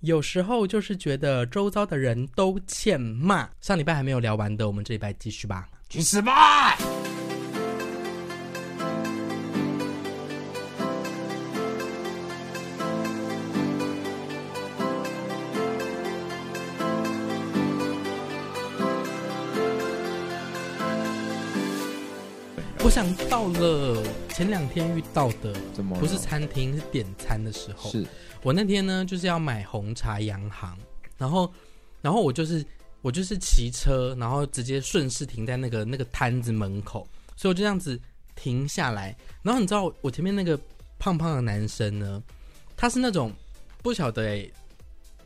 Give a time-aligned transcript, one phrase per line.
[0.00, 3.48] 有时候就是觉得周遭的人都欠骂。
[3.60, 5.68] 上礼拜还没有聊完的，我们这礼拜继续吧。
[5.88, 6.76] 去死吧！
[22.84, 25.98] 我想到了前两天遇到的，怎么？
[25.98, 27.90] 不是餐厅，是点餐的时候。
[27.90, 28.06] 是
[28.42, 30.76] 我那天呢，就是要买红茶洋行，
[31.16, 31.52] 然后，
[32.00, 32.64] 然后我就是
[33.02, 38.00] 我就是骑车，然后直接顺势停在那个那个摊子门口，所以我就这样子
[38.36, 39.16] 停下来。
[39.42, 40.58] 然后你知道我前面那个
[40.98, 42.22] 胖胖的男生呢，
[42.76, 43.32] 他是那种
[43.82, 44.48] 不晓得哎，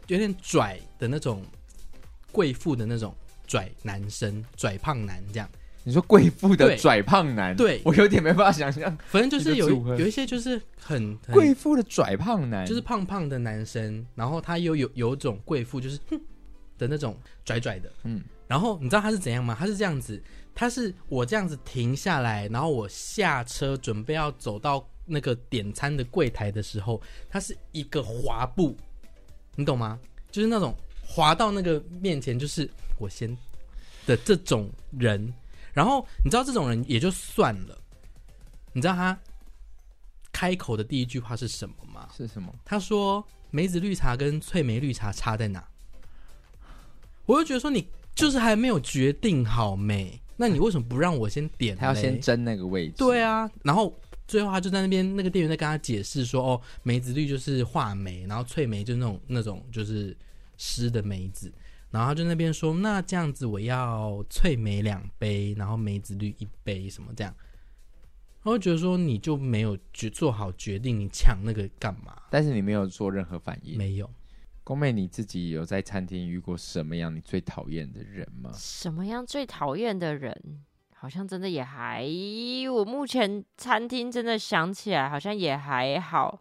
[0.09, 1.45] 有点拽的那种
[2.33, 3.15] 贵妇的那种
[3.47, 5.49] 拽男生，拽胖男这样。
[5.85, 8.97] 你说贵妇的拽胖男，对，对我有点没办法想象。
[9.07, 16.21] 反正就是有有一些就是很贵妇的拽胖男，就是胖胖的男生，然后他又有有，有种贵妇就是哼
[16.79, 18.23] 的那种拽拽的，嗯。
[18.47, 19.57] 然后你知道他是怎样吗？
[19.59, 20.23] 他是这样子，
[20.55, 28.77] 他是我这样子停下来，然后我下车准备要走到那个点餐的柜台的时候，他是一个滑步，
[29.57, 29.99] 你懂吗？
[30.31, 30.75] 就是那种
[31.05, 33.37] 滑到那个面前，就是我先
[34.07, 35.33] 的这种人。
[35.73, 37.79] 然后你知道这种人也就算了，
[38.73, 39.19] 你知道他
[40.33, 42.09] 开口的第一句话是什么吗？
[42.17, 42.53] 是什么？
[42.65, 45.65] 他说梅子绿茶跟翠梅绿茶差在哪？
[47.27, 50.21] 我就觉得说你就是还没有决定好没？
[50.37, 51.77] 那你为什么不让我先点？
[51.77, 52.95] 他要先争那个位置。
[52.99, 53.95] 对啊，然后
[54.27, 60.17] 最后他就在那边那个店员在跟他解释说哦，梅子绿就是话梅，然后翠梅就是那种那种就是
[60.57, 61.53] 湿的梅子。
[61.93, 67.33] 然后他就那边说，那这样子我要脆梅两杯，然后梅子绿一杯，什么这样？
[68.43, 72.17] 我会觉得说你就没有决做好决定，你抢那个干嘛？
[72.31, 74.11] 但是你没有做任何反应，没有。
[74.65, 78.51] 宫妹你自己有在餐厅遇过什么样你最讨厌的人吗？
[78.55, 80.65] 什么样最讨厌的人？
[80.95, 82.07] 好像真的也还，
[82.73, 86.41] 我目前餐厅真的想起来好像也还好。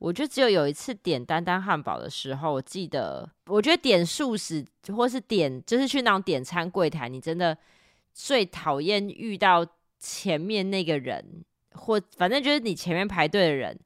[0.00, 4.64] 我就只有有一次点丹丹汉堡的时候，我记得，我觉得点素食
[4.96, 7.56] 或是点就是去那种点餐柜台，你真的
[8.14, 9.64] 最讨厌遇到
[9.98, 11.44] 前面那个人，
[11.74, 13.78] 或反正就是你前面排队的人，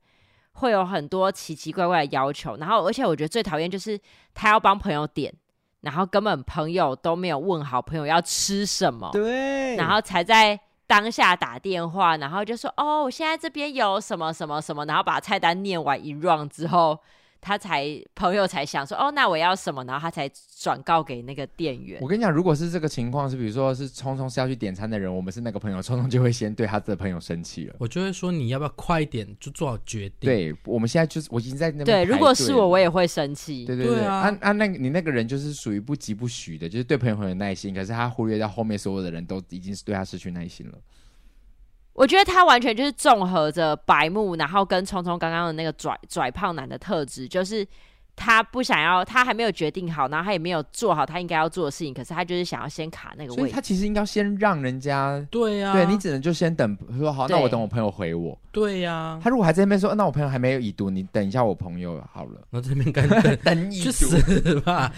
[0.52, 2.56] 会有很多奇奇怪怪的要求。
[2.58, 3.98] 然后，而且我觉得最讨厌就是
[4.32, 5.34] 他要帮朋友点，
[5.80, 10.60] 然后根本朋友都没有问好朋友要吃什么，对，然后才在。
[10.86, 17.00] 当下打电话，然后就说：“哦，我现在这边有什么什么什么。”然后把菜单念完一 round 之后，
[17.44, 20.26] 他才朋友才想说：“哦，那我要什么？”然后他才
[20.58, 22.00] 转告给那个店员。
[22.00, 27.76] 我跟你讲，如果是这个情况，是比如说是聪聪是要去点餐的人，我们是那个朋友，聪聪就会先对他的朋友生气了。
[27.78, 32.06] 我就会说：“你要不要快一点就做好决定？”对，我们现在就是我已经在那边。
[32.06, 33.66] 对，如果是我，我也会生气。
[33.66, 40.78] 对对对，啊，啊那个你那个人就是属于不疾不徐的，就是对朋友很有耐心，可是他忽略掉后面所有的人都已经是对他失去耐心了。
[41.94, 47.66] 我觉得他完全就是综合着白目，然后跟聪聪刚刚的那个拽拽胖男的特质，就是
[48.16, 53.40] 他不想要，他还没有决定好，然后他也没有做好他应该要做的事情，可是他就是想要先卡那个位置。
[53.42, 55.24] 所以他其实应该先让人家。
[55.30, 58.36] 对呀、啊，对你只能就先等，说好，那我等我朋友回我。
[58.50, 62.40] 对呀、啊，他如果还在那边说，那我朋友还没有已读，你等一下我朋友好了。
[62.50, 64.92] 那这边干等等已读，去死吧。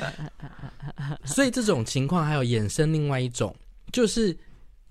[1.24, 3.54] 所以这种情况还有衍生另外一种，
[3.92, 4.34] 就是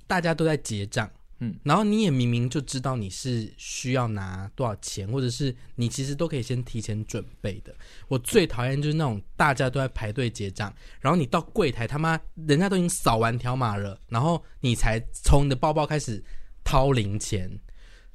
[0.05, 1.09] 大家都在结账。
[1.39, 7.75] 嗯，然后你也明明就知道你是需要拿多少钱，或者是你其实都可以先提前准备的。
[8.07, 16.23] 我最讨厌就是那种大家都在排队结账，然后你到柜台他妈人家都已经扫完条码了，然后你才从你的包包开始
[16.63, 17.59] 掏零钱。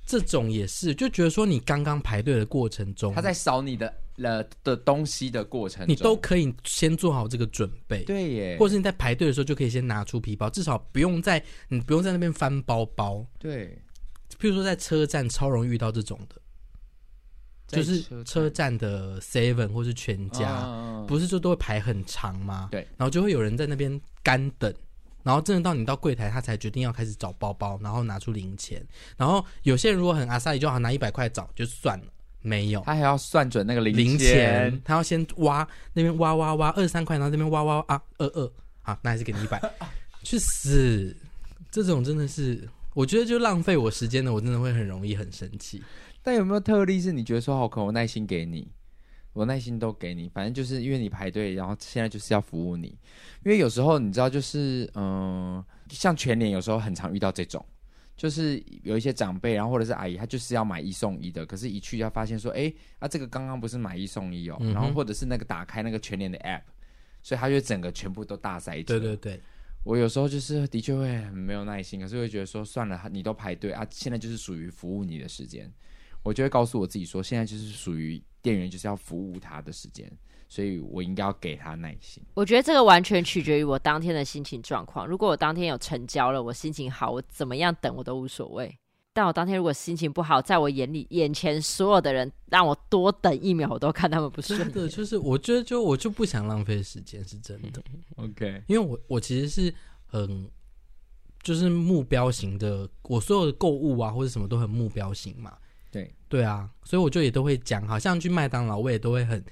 [0.07, 8.05] 这种也是，就觉得说你刚刚排队的过程中，他在扫你的了的东西的过程，你都可以先做好这个准备。
[8.05, 13.27] 对耶，或者是你在排队的时候就可以先拿出皮包，至少不用在你不用在那边翻包包。
[13.39, 13.77] 对，
[14.39, 16.37] 譬如说在车站超容易遇到这种的，
[17.67, 22.69] 就是车站的 Seven 或是全家，不是就都会排很长吗？
[22.71, 24.73] 对，然后就会有人在那边干等。
[25.23, 28.83] 然后真的到你到柜台，他才决定要开始找包包，然后拿出零钱。
[29.19, 32.07] 然后有些人如果很阿萨里，就好拿一百块找就算了。
[32.43, 38.53] 没有，他还要算准那个零零钱，他要先挖那边挖挖挖二十三块，然后这边挖挖啊二二，
[38.83, 39.61] 好，那还是给你一百，
[40.25, 41.15] 去死！
[41.71, 45.83] 这种真的是，我觉得就浪费我时间的，我真的会很容易很生气。
[46.23, 48.69] 但有没有特例是你觉得说好，可我耐心给你，
[49.33, 52.89] 我耐心都给你，反正就是因为你排队，然后现在就是要服务你。
[53.45, 57.65] 因为有时候你知道，就是嗯、呃，像全年有时候很常遇到这种，
[58.21, 66.61] 就是有一些长辈，然后或者是阿姨，她就是要买一送一的，可是一去要发现说，哎，啊这个刚刚不是买一送一哦，嗯、然后或者是那个打开那个全年的 app，
[67.23, 68.99] 所以他就整个全部都大塞车。
[68.99, 69.41] 对对对。
[69.85, 75.73] 我有时候就是的确会很没有耐心，可是会觉得说算了，你都排队啊，现在就是属于服务你的时间，
[76.23, 80.13] 我就会告诉我自己说，现在就是属于店员就是要服务他的时间，
[80.51, 82.21] 所以我应该要给他耐心。
[82.35, 85.07] 我觉得这个完全取决于我当天的心情状况。
[85.07, 88.77] 如果我当天有成交了，我心情好，我怎么样等我都无所谓。
[89.13, 94.73] 但我当天如果心情不好，在我眼里眼前所有的人让我多等一秒，我都看他们不顺眼。
[94.73, 97.81] 真的就是，我觉得就我就不想浪费时间，是真的。
[98.17, 99.73] OK，因为我我其实是
[100.07, 100.51] 很
[101.43, 105.57] 就是目标型的，我所有的购物啊或者什么都很目标型嘛。
[105.93, 109.45] 对对啊，所以我就也都会讲，好像去麦当劳，我也都会很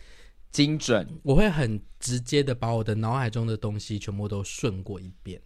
[0.51, 5.41] 精准，我会很直接的把我的脑海中的东西全部都顺过一遍，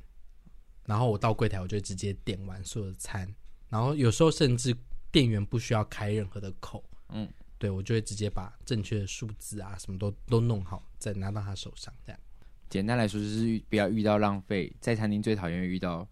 [0.86, 3.32] 然后我到柜台，我就直接点完所有的餐。
[3.68, 4.76] 然后有时候甚至
[5.10, 7.28] 店员不需要开任何的口，嗯，
[7.58, 11.92] 对，我就会直接把正确的数字啊什么都都弄好，再拿到他手上。
[12.04, 12.20] 这样，
[12.68, 16.06] 简单来说就是不要遇到浪费，在餐厅最讨厌遇到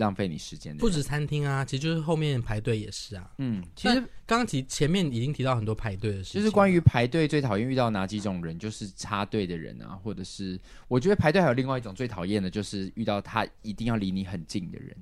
[0.00, 0.80] 浪费你时间的。
[0.80, 3.30] 不止餐厅啊，其实就是后面排队也是啊。
[3.38, 3.94] 嗯，其实
[4.26, 10.58] 刚刚提前面已经提到很多排队的事情，就是关于排队最讨厌遇到哪几种人，就是插队的人啊，或者是
[10.88, 14.96] 我觉得排队还有另外一种最讨厌的，就是遇到他一定要离你很近的人。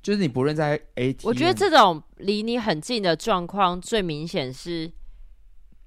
[0.00, 4.90] 就是你不论在 ATM，我觉得这种离你很近的状况最明显是，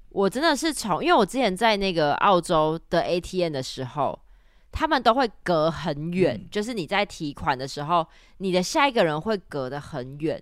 [0.09, 4.19] 我真的是从，因为我之前在那个澳洲的 ATM 的时候，
[4.71, 8.07] 他们都会隔很远，嗯、就是你在提款的时候，
[8.37, 10.41] 你的下一个人会隔得很远。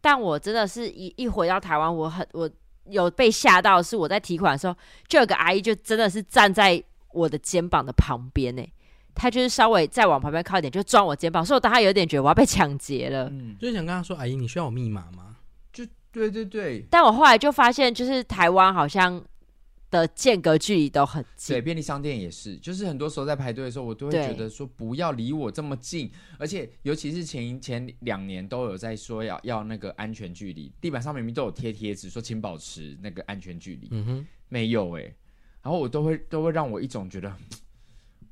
[0.00, 2.48] 但我真的是一一回到台湾，我很我
[2.86, 4.74] 有被吓到，是我在提款的时候，
[5.08, 6.82] 就有个阿姨就真的是站在
[7.12, 8.62] 我的肩膀的旁边呢。
[9.14, 15.36] 她就是稍微再往旁边靠一点，就撞我肩膀，所以我当时有点觉得我要被抢劫了，嗯，就想跟她说：“阿姨，你需要我密码吗？”
[15.72, 16.86] 就对对对。
[16.88, 19.22] 但我后来就发现，就是台湾好像
[19.90, 21.54] 的间隔距离都很近。
[21.54, 35.14] 对，便利商店也是，就是很多时候在排队的时候，我都会觉得说不要离我这么近，而且尤其是前前两年都有在说要要那个安全距离，地板上明明都有贴贴纸说请保持那个安全距离，嗯哼，没有哎、欸，
[35.62, 37.34] 然后我都会都会让我一种觉得。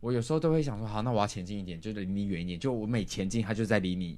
[0.00, 2.60] 我有时候都会想说，好，那我要前进一点，就离你远一点。
[2.60, 4.16] 就我每前进，他就在离你，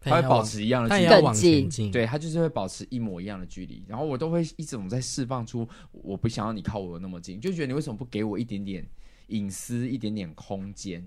[0.00, 3.84] 他会保持一样的距离，他往前进，对，他就是会保持一模一样的距离。
[3.88, 8.86] 然后我都会一直在释放出，我不想要你靠我那么近，就觉得你为什么不给我一点点
[9.28, 11.04] 隐私，一点点空间？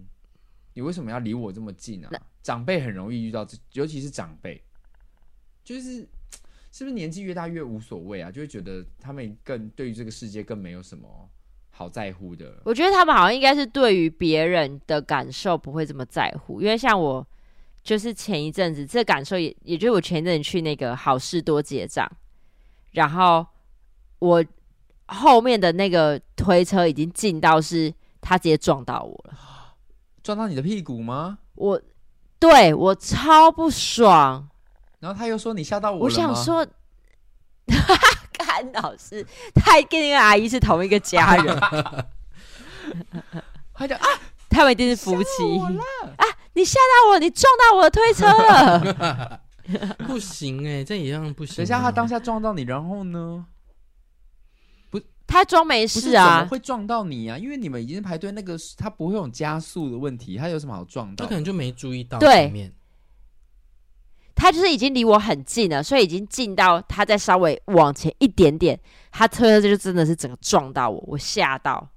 [0.73, 2.09] 你为什么要离我这么近啊？
[2.43, 4.61] 长辈很容易遇到这，尤其是长辈，
[5.63, 6.07] 就是
[6.71, 8.31] 是不是年纪越大越无所谓啊？
[8.31, 11.29] 就会觉得他们更对于这个世界更没有什么。
[11.71, 17.25] 好在乎的，我觉得他们好像应该是对于别人的感受不会这么在乎，因为像我，
[17.83, 22.09] 就是前一阵子这感受也，也就是我前一阵子去那个好事多结账，
[22.91, 23.45] 然后
[24.19, 24.43] 我
[25.07, 29.37] 后面的那个推车已经近到是他直接撞到我了，
[30.23, 31.39] 撞到你的屁股吗？
[31.55, 31.81] 我
[32.39, 34.47] 对我超不爽，
[34.99, 36.65] 然后他又说你吓到我了，我想说。
[38.33, 41.55] 干老师，他跟那个阿姨是同一个家人，
[43.75, 44.07] 他就啊，
[44.59, 45.57] 他们一定是夫妻
[46.17, 46.25] 啊！
[46.51, 49.41] 你吓到我，你撞到我的推车了，
[50.05, 51.57] 不行哎、欸，这一样不行、啊。
[51.57, 53.45] 等一下，他当下撞到你，然后呢？
[54.89, 57.37] 不，他装没事啊，怎么会撞到你啊？
[57.37, 61.23] 因为你们已经排队，那个他不会有加速的问题，他有什么好撞到？
[61.23, 62.73] 他可能就没注意到对面。
[64.35, 68.77] 他就是已经离我很近了，所以已经近到他再稍微往前一点点，
[69.09, 71.87] 他车就真的是整个撞到我，我吓到。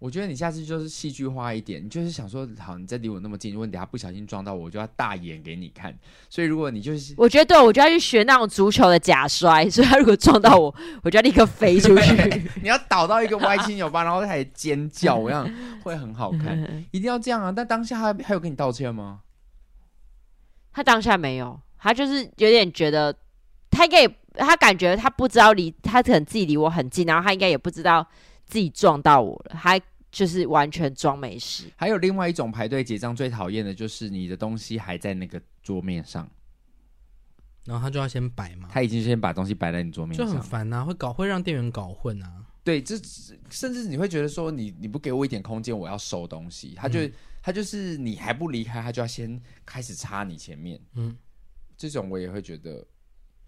[0.00, 5.94] 我觉得你下次就是戏剧化一点，你就是想说，好，你再离我那么近，如果你等下不小心撞到我，我就要大演给你看。
[6.30, 12.14] 所以如果你就是，我觉得对，我就要去学那种足球的假摔，所以他如果撞到我，我就要立刻飞出去。
[12.62, 15.46] 你要倒到一个歪七扭八，然后开始尖叫，我样
[15.82, 16.58] 会很好看。
[16.92, 17.52] 一定要这样啊！
[17.54, 19.20] 但当下他还有跟你道歉吗？
[20.72, 23.14] 他当下没有，他就是有点觉得，
[23.70, 28.06] 他应该也，他感觉他不知道离他可能自己离我很近，然后他应该也不知道
[28.46, 29.78] 自己撞到我了，他
[30.10, 31.64] 就是完全装没事。
[31.76, 36.28] 还有另外一种排队结账最讨厌的就是你的东西还在那个桌面上，
[37.64, 42.46] 然后他就要先摆嘛，他已经先把东西摆在你桌面上，就很烦啊，会搞会让店员搞混啊。
[42.62, 42.94] 对，这
[43.48, 47.12] 甚至你会觉得说你你不给我一点空间，我要收东西，他就、嗯、
[47.42, 50.78] 他就是你还不离开，他就要先开始插你前面。
[50.94, 51.16] 嗯，
[51.76, 52.86] 这种我也会觉得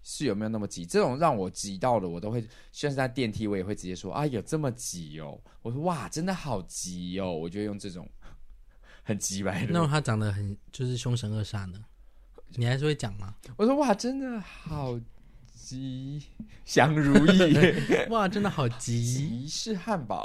[0.03, 0.85] 是有没有那么急？
[0.85, 5.39] 这种让我急到的，我都会，像是在电梯，我也会直接说啊，有这么急哦？
[5.61, 7.31] 我说哇，真的好急哦！
[7.31, 8.07] 我就用这种
[9.03, 9.71] 很急白的。
[9.71, 11.83] 那种他长得很就是凶神恶煞呢？
[12.55, 13.33] 你还是会讲吗？
[13.57, 14.99] 我说哇，真的好。
[15.55, 16.21] 吉
[16.65, 17.39] 祥如意，
[18.09, 19.01] 哇，真的好吉！
[19.01, 20.21] 吉士 汉堡，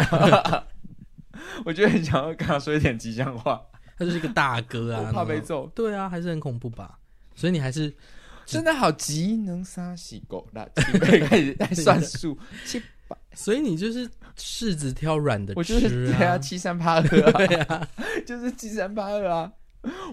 [1.64, 3.64] 我觉得很想要跟他说一点吉祥话。
[3.96, 5.68] 他就是一个大哥啊，怕被揍。
[5.68, 6.98] 对啊，还是很恐怖吧？
[7.36, 7.94] 所以你还是
[8.48, 10.64] 真的好急，能杀死狗那
[11.26, 17.88] 开始在算数七百，所以你就是柿子挑软的吃啊，我就是对啊，七三八二对啊，
[18.26, 19.52] 就是七三八二啊。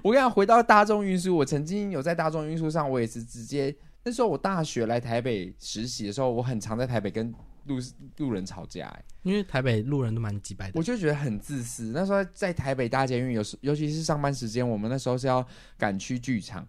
[0.04, 3.76] 我跟你讲，回到大众运输，我曾经有在大众运输上，我也是直接。
[4.04, 7.34] 那时候我大学来台北实习的时候，我很常在台北跟
[7.66, 7.80] 路
[8.18, 11.92] 路人吵架，哎，因为台北路人都蛮机掰的，我就觉得很自私。
[11.96, 15.46] 那时候在台北大捷运，有时尤其是上班时间，我们那时候是要
[15.80, 16.66] 赶去剧场，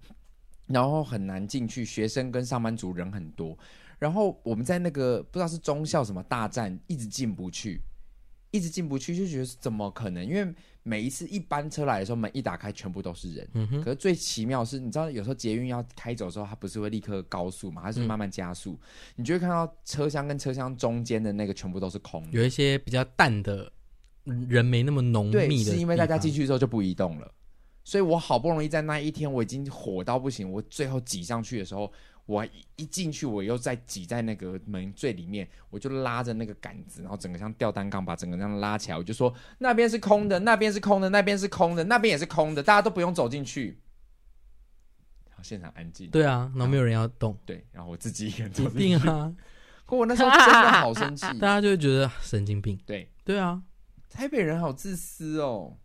[0.66, 3.56] 然后很难进去，学生跟上班族人很多，
[3.98, 7.80] 然后我们在那个不知道是中校什么大站，一直进不去，
[8.50, 10.26] 一直进不去，就觉得怎么可能？
[10.26, 13.48] 因为每一次一班车来的时候，门一打开，全部都是人。
[13.54, 13.82] 嗯哼。
[13.82, 17.82] 可是最奇妙是，你知道有时候捷运要开走的时候，它不是会立刻高速嘛？
[17.82, 18.72] 它是慢慢加速。
[18.72, 18.78] 嗯、
[19.16, 23.72] 你就会看到车厢跟车厢中间的那个全部都是空的，有一些比较淡的
[24.48, 25.72] 人没那么浓密的。
[25.72, 27.32] 是因为大家进去之后就不移动了。
[27.86, 31.90] 所以我好不容易在那一天，我已经火到不行，我最后挤上去的时候。
[32.26, 38.98] 我一进去，我又再挤在那个门最里面，我就拉着那个杆子，然后整个像吊单杠，把整个这样拉起来。
[38.98, 43.78] 我就说那边是空的，那边是空的，那边是空的，那边也是空的，大家都不用走进去。
[45.30, 46.10] 好，现场安静。
[46.10, 47.38] 对啊，然后没有人要动。
[47.46, 48.78] 对，然后我自己一个人走进去。
[48.78, 49.32] 一定啊！
[49.86, 52.76] 可我那时候真的好生气，大家就会觉得神经病。
[52.84, 53.62] 对，对啊，
[54.10, 55.78] 台北人好自私哦。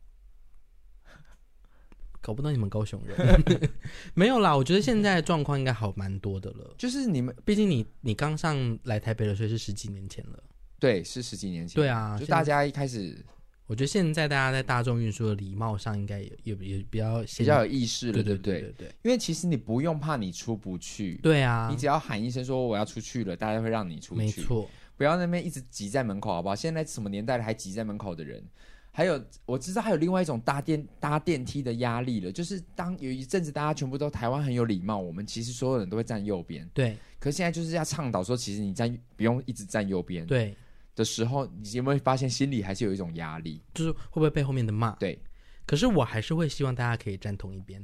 [2.21, 3.43] 搞不到你们高雄人，
[4.13, 4.55] 没有啦。
[4.55, 6.75] 我觉得现在的状况应该好蛮多的了。
[6.77, 10.43] 就是你们，毕竟你你刚上来台北的时候是十几年前了。
[10.79, 11.75] 对，是十几年前。
[11.75, 13.17] 对啊，就大家一开始，
[13.65, 18.87] 我觉得现在大家在大众运输的礼貌上，应该也也也比较比较有意识了，对对对对对。
[19.01, 24.21] 因为其实你不用怕你出不去，对啊，你只要喊一声说我要出去了，大家会让你出去。
[24.21, 26.55] 没错，不要那边一直挤在门口，好不好？
[26.55, 28.43] 现在什么年代了，还挤在门口的人？
[28.93, 36.69] 还有，我知道还有另外一种搭电搭电梯的压力了，就是当有一阵子大家全部都台湾很有礼貌，我们其实所有人都会站右边。
[36.73, 36.97] 对。
[37.17, 40.25] 可是现在就是要倡导说，其实你站不用一直站右边。
[40.27, 40.53] 对。
[40.93, 43.61] 的时候，你有没有发现心里还是有一种压力？
[43.73, 44.91] 就是会不会被后面的骂？
[44.95, 45.17] 对。
[45.65, 47.81] 可是我还是会希望大家可以站同一边。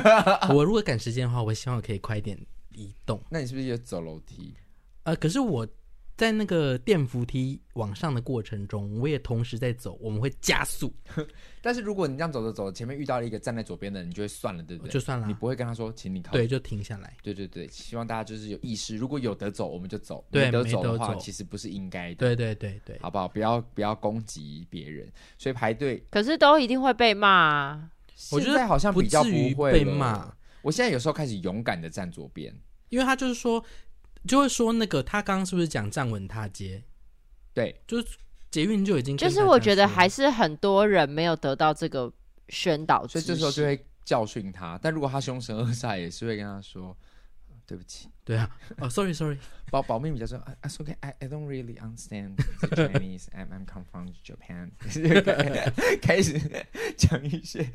[0.54, 2.38] 我如果赶时间的话，我希望可以快一点
[2.74, 3.18] 移动。
[3.30, 4.54] 那你是不是也走楼梯？
[5.04, 5.66] 呃，可是我。
[6.20, 10.92] 在那个电扶梯往上的过程中，我也同时在走，我们会加速。
[11.62, 14.92] 但是如果你这样走着走，前面遇到了一个站在左边的人，你就会算了，对不对？
[14.92, 16.32] 就算了，你不会跟他说，请你靠。
[16.32, 17.16] 对，就停下来。
[17.22, 22.16] 对对对，希望大家就是有意识，如果有得走，我们就走；没得走的话，其实不是应该的。
[22.16, 23.26] 对对对对，好不好？
[23.26, 26.04] 不要不要攻击别人，所以排队。
[26.10, 27.90] 可是都一定会被骂啊！
[28.30, 30.30] 我觉得好像比较不会被骂。
[30.60, 32.54] 我现在有时候开始勇敢的站左边，
[32.90, 33.64] 因为他就是说，
[34.26, 36.82] 就会说那个他刚刚是不是讲站稳踏阶？
[37.52, 38.06] 对，就是
[38.50, 42.12] 捷运就已经就是我觉得还是很多人没有得到这个
[42.48, 44.78] 宣导，所以这时候就会教训他。
[44.82, 46.96] 但如果他凶神恶煞，也是会跟他说
[47.70, 48.08] 对不起。
[48.24, 49.38] 对啊，哦，sorry sorry，
[49.70, 53.26] 保保密比较说，I okay, I I don't really understand the Chinese.
[53.28, 54.72] I'm I'm come from Japan。
[56.02, 57.70] 开始讲一些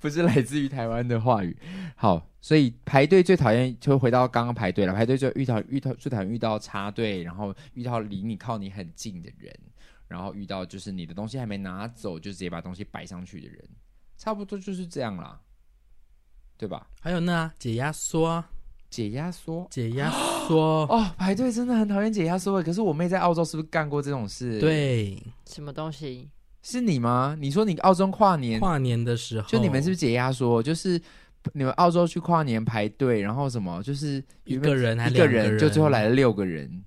[0.00, 1.54] 不是来自于台湾的话语。
[1.94, 4.94] 好，所以排队最讨厌就回到刚刚排队了。
[4.94, 9.54] 排队就遇到遇到最讨厌遇到插队，然后遇到离你靠你很近的人，
[10.08, 13.62] 然后遇到就是你的东西还没拿走就直接把东西摆上去的人，
[14.16, 15.38] 差不多就是这样啦，
[16.56, 16.88] 对吧？
[17.02, 18.42] 还有呢，解压缩。
[18.92, 20.10] 解压缩，解压
[20.46, 21.10] 缩 哦！
[21.16, 22.62] 排队真的很讨厌解压缩。
[22.62, 24.60] 可是我妹在澳洲是不是干过这种事？
[24.60, 26.28] 对，什么东西？
[26.60, 27.34] 是你吗？
[27.40, 30.62] 你说你澳洲跨年跨年的时候，就你们是不是解压缩？
[30.62, 31.00] 就是
[31.54, 33.82] 你们澳洲去跨年排队，然后什么？
[33.82, 36.84] 就是一个人还一个人，就最后来了六个人。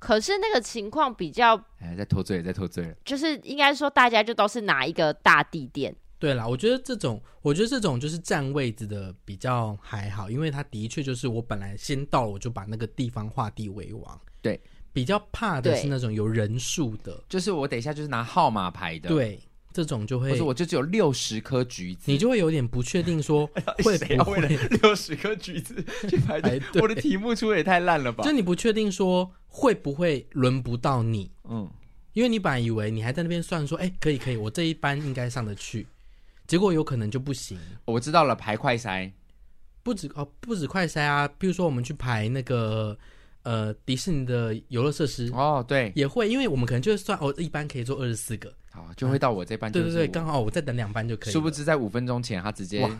[0.00, 1.54] 可是那个情况比较……
[1.78, 2.94] 哎，在脱罪，在脱罪了。
[3.04, 5.94] 就是应该说，大家就都是拿一个大地垫。
[6.24, 14.18] 对啦，我觉得这种，我觉得这种就是占位置的比较还好，因为他的确就是我本来先到了，我就把那个地方画地为王。
[14.40, 14.58] 对，
[14.90, 19.10] 比较怕的是那种有人数的，就是我等一下就是拿号码牌的。
[19.10, 19.38] 对，
[19.70, 23.46] 这种就会，或者我就只有六十颗橘子，你就会有点不确定说
[23.84, 24.40] 会不会
[24.82, 26.58] 六十颗橘子 去排队？
[26.80, 28.24] 我的题目出的也太烂了吧！
[28.24, 31.70] 就你不确定说会不会轮不到你，嗯，
[32.14, 35.86] 因为你本来以为你还在那边算说，哎，可以可以，我这一班应该上得去，
[36.46, 37.58] 结果有可能就不行。
[37.84, 39.10] 我知道了，排快筛，
[39.82, 42.96] 不止哦，不止快筛啊，比如说我们去排那个。
[43.44, 49.82] 呃，迪士尼的游乐设施哦，对，也会，因为我们可能就算哦，一班可以坐二十四个，好，就会到我这班就。
[49.82, 51.32] 对对对，刚好我再等两班就可以。
[51.34, 52.90] 殊不知在五分钟前，他直接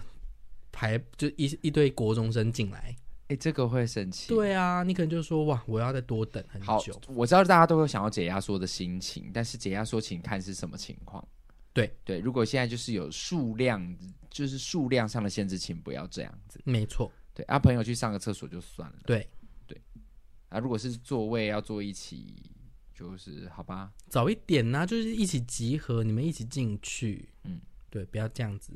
[0.71, 2.95] 排就一一堆国中生进来，
[3.29, 4.29] 哎，这个会生气。
[4.35, 6.95] 对啊，你可能就说哇，我要再多等很久。
[7.07, 11.27] 我知道大家都有想要解压缩的心情，但是解压缩，请看是什么情况。
[11.75, 13.95] 对对，如果现在就是有数量，
[14.31, 16.59] 就是数量上的限制，请不要这样子。
[16.65, 18.97] 没错，对啊，朋友去上个厕所就算了。
[19.05, 19.29] 对
[19.67, 19.77] 对。
[20.51, 22.33] 啊，如果是座位要坐一起，
[22.95, 27.29] 就是好吧，早一点呢、啊，就是一起集合，你们一起进去。
[27.43, 28.73] 嗯，对，不要这样子。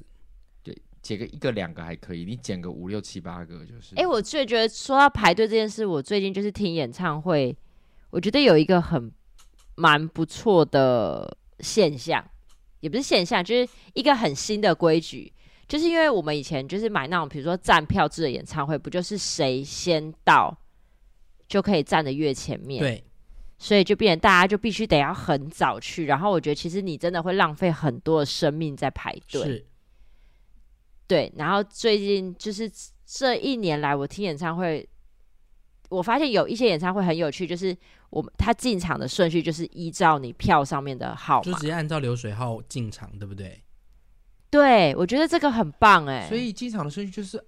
[0.64, 3.94] 对，捡个一个两个还可以，你捡个五六七八个就是。
[3.94, 7.56] 哎、欸，我最觉得说到排队这件事，我最近就是听演唱会，
[8.10, 9.12] 我觉得有一个很
[9.76, 12.28] 蛮不错的现象，
[12.80, 15.32] 也不是现象，就是一个很新的规矩，
[15.66, 20.56] 就是因为我们以前就是买那种比如说站票制的演唱会，不就是谁先到？
[21.48, 23.02] 就可以站得越前面，对，
[23.56, 26.04] 所以就变成大家就必须得要很早去。
[26.04, 29.66] 然后我觉得其实你真的会浪费很多的生命在排队，是，
[31.06, 31.32] 对。
[31.38, 32.70] 然后最近就是
[33.06, 34.86] 这一年来，我听演唱会，
[35.88, 37.76] 我发现有一些演唱会很有趣，就是
[38.10, 43.62] 我们他进场的顺序就是依照你票上面的号码，就直接按照流水号进场，对不对？
[44.50, 46.28] 对，我觉得这个很棒哎、欸。
[46.28, 47.42] 所以进场的顺序就是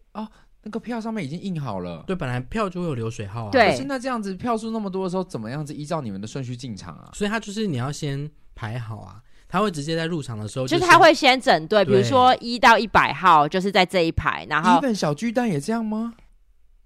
[0.62, 3.50] 那个票上面已经印好了，对，本来票就会有流水号啊。
[3.50, 7.10] 对，可是那这样子票数那么多的时候，怎么样子依照你们的顺序进场啊？
[7.14, 14.76] 所以他就是你要先排好啊，他会直接在入场的时候就，就是他会先整队，比如说一到一百号就是在这一排，然后。
[14.76, 16.12] 一本小巨蛋也这样吗？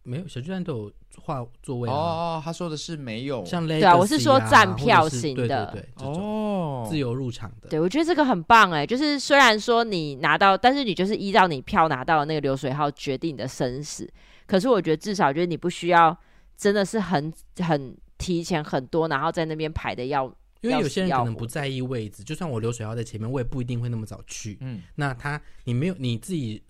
[0.05, 0.93] 没有，小巨蛋都有。
[1.21, 14.09] 画座位哦哦，他说的是没有像对啊，我是说站票型的，对对对，哦，自由入场的，对我觉得这个很棒哎，就是虽然说你拿到，但是你就是依照你票拿到的那个流水号决定你的生死，
[14.47, 16.17] 可是我觉得至少就是你不需要
[16.57, 20.25] 真的是很很提前很多，然后在那边排的要，
[20.61, 26.63] 因为有些人可能不在意位置，就算我流水号在前面，我也不一定会那么早去，嗯，那他你没有你自己。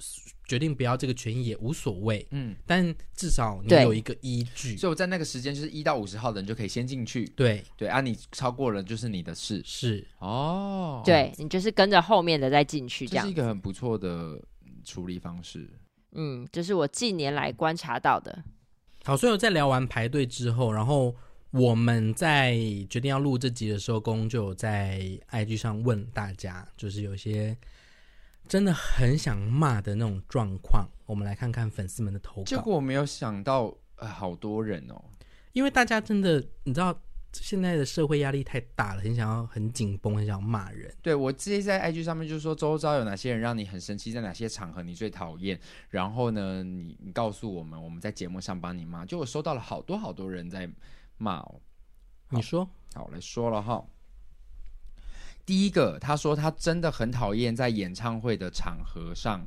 [0.47, 7.65] 决定不要这个权益也无所谓，嗯，但至少你有一个依据，所以我在那个时间就是一到五十号的人就可以先进去，对。
[7.79, 10.07] 对啊，你超过了就是你的事，是。
[10.19, 14.39] 哦，对你就是跟着后面的再进去，这样，这是一个很不错的
[14.85, 15.67] 处理方式，
[16.13, 18.45] 嗯，这是我近年来观察到的。
[19.03, 21.15] 好，所以我在聊完排队之后，然后
[21.53, 22.55] 我们在
[22.91, 27.57] 决定要录这集的时候，公就有在 IG 上问大家，就是有些。
[28.49, 32.45] 真的很想骂的那种状况，我们来看看粉丝们的投稿。
[32.45, 35.03] 结果我没有想到，呃，好多人哦，
[35.53, 36.97] 因为大家真的，你知道
[37.33, 40.95] 现在的社会压力太大了，很想要很紧绷，很想要骂人。
[41.03, 49.05] 对，我直接在 IG 上面就说，周遭有哪些人让你很生气，在哪些场合你最讨厌，然后呢，你你告诉我们，我们在节目上帮你骂。
[49.07, 50.71] 就我收到了好多好多人在
[51.17, 51.61] 骂哦，
[52.31, 53.85] 你说，好，来说了哈。
[55.47, 59.47] 第一个，他说他真的很讨厌在演唱会的场合上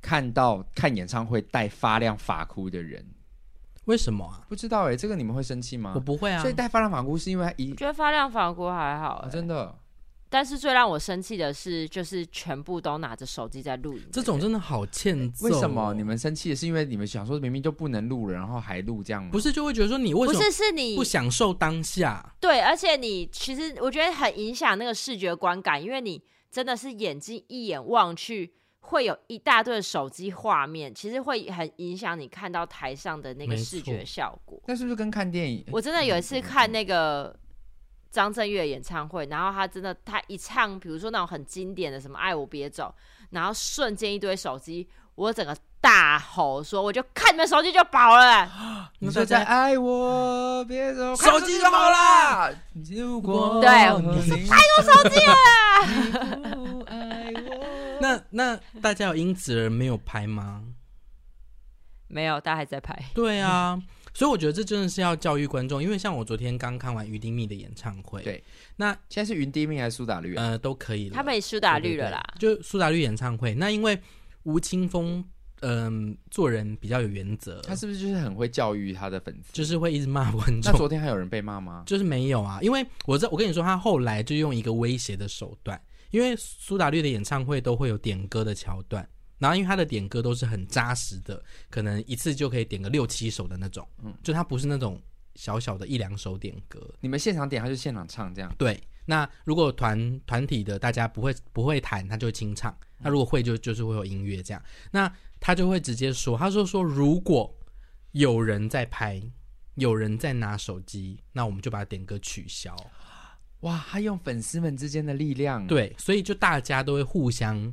[0.00, 3.04] 看到看演唱会戴发亮发箍的人。
[3.86, 4.44] 为什么啊？
[4.48, 5.92] 不知道哎、欸，这个你们会生气吗？
[5.94, 6.40] 我不会啊。
[6.40, 9.76] 所以戴发亮发箍是因为一觉得发亮发箍还好、欸啊，真的。
[10.32, 15.50] 但是最让我生气的是，就是全部都拿着手机在录影，这种真的好欠揍、哦。
[15.50, 19.30] 为什么你们生气是因为你们想说明明就不能录了，然后还录这样吗？
[19.32, 22.32] 不是，就会觉得说你为什么不是是你不享受当下？
[22.38, 34.62] 对，而且你其实我觉得很影响那个视觉观感，因为你真的是眼睛一眼望去，会有一大堆手机画面，其实会很影响你看到台上的那个视觉效果。
[34.68, 35.64] 那是不是跟看电影？
[35.72, 37.36] 我真的有一次看那个。
[38.10, 42.92] 张震岳演唱会，然后他真的，他一唱，比如说那种很经典的什么“爱我别走”，
[43.30, 52.52] 然后瞬间一堆手机，我整个大吼说：“我就看你们手机就饱了。”你说在爱我别走，手机就好了。
[52.96, 55.34] 如果对，太多手机了。
[58.00, 60.64] 那那大家有因此而没有拍吗？
[62.08, 62.98] 没有，大家还在拍。
[63.14, 63.80] 对啊。
[64.14, 68.42] 所以我觉得这真的是要教育观众，因为像我昨天刚看完于丁密的演唱会，对，
[68.76, 70.34] 那现在是云丁密还是苏打绿？
[70.36, 73.54] 呃，都可以了，他们也苏打绿了啦，对对对，就苏打绿演唱会。
[73.54, 73.98] 那因为
[74.42, 75.24] 吴青峰，
[75.60, 80.72] 嗯、呃，做人比较有原则，他是不是就是很会教育他的粉丝，就是会一直骂观众？
[80.72, 81.84] 那昨天还有人被骂吗？
[81.86, 85.80] 就是没有啊，因为我这我跟你说，他后来就用一个威胁的手段。
[86.10, 89.08] 因为苏打绿的演唱会都会有点歌的桥段，
[89.40, 95.02] 然后因为他的点歌都是很扎实的，可能一次就可以点个六七首的那种，嗯，就他不是那种
[95.34, 96.80] 小小的一两首点歌。
[97.00, 98.54] 你们现场点，他就现场唱这样？
[98.56, 98.80] 对。
[99.06, 104.62] 那如果团团体的大家不会不会弹，他就会清唱；那如果会就就是会有音乐这样。
[104.92, 107.52] 那他就会直接说，他说说如果
[108.12, 109.20] 有人在拍，
[109.74, 112.76] 有人在拿手机，那我们就把点歌取消。
[113.60, 117.72] 哇，他用粉丝们之间的力量，对，所以就大家都会互相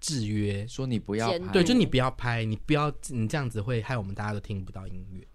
[0.00, 5.26] 制约，说你不要拍，对，就你不要拍，你不要你这样子会害我们大家都听不到音乐。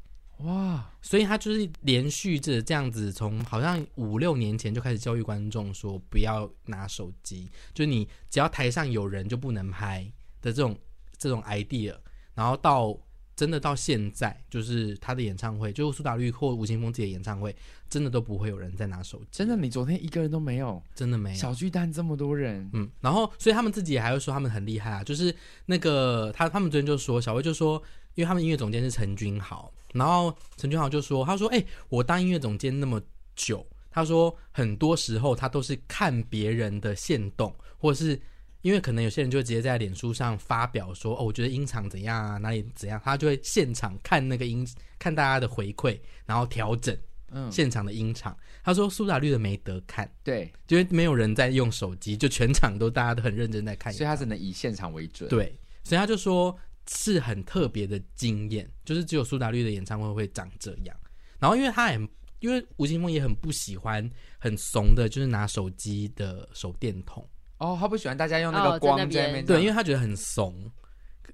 [0.45, 0.91] 哇！
[1.03, 10.03] 所以他就是连续着这样子，从好像五六年前就开始教育观众说不要拿手机，就你只要台上有人就不能拍
[10.41, 10.75] 的这种
[11.15, 11.95] 这种 idea，
[12.33, 12.97] 然后到
[13.41, 17.55] 真的到现在，就是他的演唱会，就苏打绿或吴青峰自己的演唱会，
[17.89, 19.25] 真的都不会有人在拿手机。
[19.31, 21.35] 真的，你昨天一个人都没有，真的没有。
[21.35, 27.81] 小巨蛋这么多人，嗯，然后所以他们自己还会说他们很厉害啊，就是那个他他们昨天就说小薇就说，
[28.13, 29.73] 因为他们音乐总监是陈君豪。
[29.91, 33.01] 然后陈君豪就说：“他说，哎、欸，我当音乐总监那么
[33.35, 38.21] 久，他说很多时候他都是看别人的线动，或者是
[38.61, 46.97] 因为可能有些人就会直接在脸书上发表说，哦，我觉得音场怎样啊，哪里怎样，他就会现场看那个音，看大家的回馈，然后调整，
[47.31, 48.33] 嗯，现场的音场。
[48.33, 55.29] 嗯、他说苏打绿的没得看，对，因为没有人在用手机，就全场都大家都很认真在看，所以他只能以现场为准。
[55.29, 60.97] 对，所以他就说。”是很特别的经验，就是只有苏打绿的演唱会会长这样。
[61.39, 67.25] 然后，因为他也因为吴青峰也很不喜欢很怂的，就是拿手机的手电筒。
[67.61, 69.45] 哦，他不喜欢大家用那个光在那边。
[69.45, 70.71] 对，因为他觉得很怂。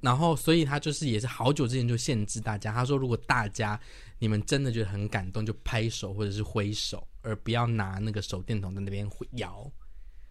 [0.01, 3.79] 然后，所以他就是也是好久之前就限制大家，他说如果大家
[4.19, 9.71] 你们真的觉得很感动，就拍手或者是挥手，而不要拿那个手电筒在那边摇。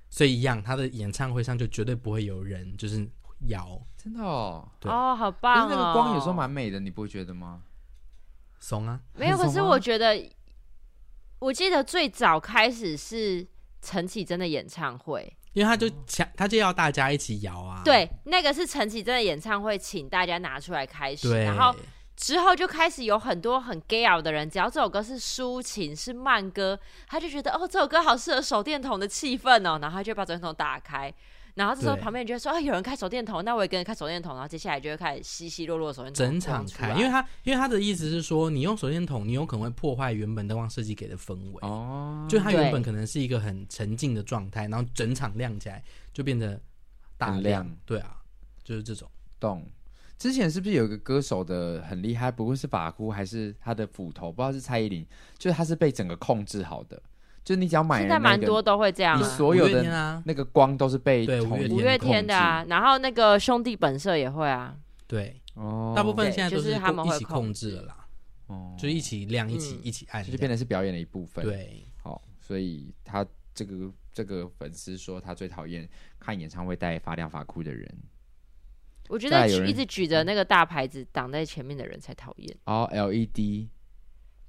[0.08, 3.08] 所以一样，他的演唱会上就绝对不会有人就是。
[3.48, 5.68] 摇，真的哦，对哦，好棒哦！
[5.68, 7.62] 那个光有时候蛮美的，你不会觉得吗？
[8.58, 9.36] 怂啊，没有。
[9.36, 10.18] 可是我觉得，
[11.38, 13.46] 我记得最早开始是
[13.82, 17.80] 陈绮贞的演唱会，因为他就强，他就要大家一起摇啊。
[17.82, 21.74] 对，那个是陈绮贞的演唱会，请大家拿出来开始，对然后
[22.14, 31.10] 之后就开始有很多很 gay 的人，只要这首歌是抒情是慢歌，他就觉得哦，这首歌好适合手电筒的气氛哦，然后他就把手电筒打开。
[31.56, 34.34] 然后这时候旁边就会说啊，有人开手电筒，那我也跟着开手电筒。
[34.34, 41.58] 然后接下来就会开始稀稀落落的手电筒，整场开，因为他因为他的意思是说，你用手电筒，你有可能会破坏原本灯光设计给的氛围。
[41.62, 46.60] 哦，就它原本可能是一个很沉静的状态，然后整场亮起来就变得
[47.16, 47.42] 大亮。
[47.42, 48.18] 亮对啊，
[48.62, 49.10] 就是这种。
[49.40, 49.66] 懂。
[50.18, 55.06] 之前是不是有一个歌手的很厉害，不过是法箍还是他的斧头，不知道是蔡依林，
[55.38, 57.02] 就是他是被整个控制好的。
[57.46, 65.40] 就是你只要买，现在蛮多都会这样，你所有的那个光都是被对五月天的啊，然后那个兄弟本色也会啊，对。
[65.54, 67.76] 哦，大部分现在都是他们一起控制。
[67.76, 68.06] 了啦，
[68.48, 71.42] 哦，就一起亮，一起一起暗，就变成是表演的一部分。
[71.42, 77.88] 对，好，所以他这个这个粉丝说他最讨厌看演唱会戴发亮发箍的人，
[79.08, 82.56] 我觉得一直举着那个大牌子挡在前面的人才讨厌。
[82.64, 83.68] 哦，LED，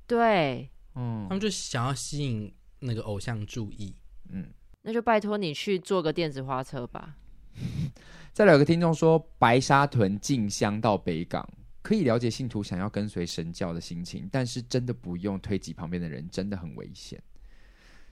[0.08, 2.54] 对，嗯，他们就想要吸引。
[2.80, 3.96] 那个偶像注意，
[4.30, 4.48] 嗯，
[4.82, 7.16] 那就拜托你去坐个电子花车吧。
[8.34, 11.48] 再来有个听众说，白沙屯进香到北港，
[11.82, 17.22] 可以了解信徒想要跟随神教的心情，但是真的不用推挤旁边的人，真的很危险。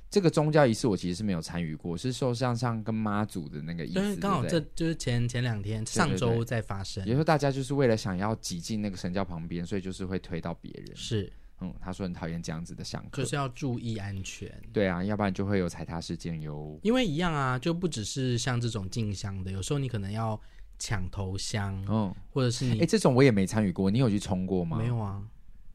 [0.09, 7.05] 这个宗教仪式我其实是没有参与过，是说像像跟妈祖的那个仪式，刚好这就是前前两天上周在发生。
[7.05, 10.95] 有时候大家就是为了想要挤进那个神教旁边，所以就是会推到别人。
[10.95, 11.31] 是。
[11.61, 14.51] 嗯，他说很讨厌这样子的香客，就是要注意安全。
[14.73, 16.77] 对啊，要不然就会有踩踏事件哟。
[16.83, 20.39] 因为一样啊，就不只是像这种进香的，有时候你可能要
[20.77, 24.77] 抢头香，嗯，或者是你，哎，这种我也没参与过，你有去冲过吗？
[24.77, 25.23] 没有啊，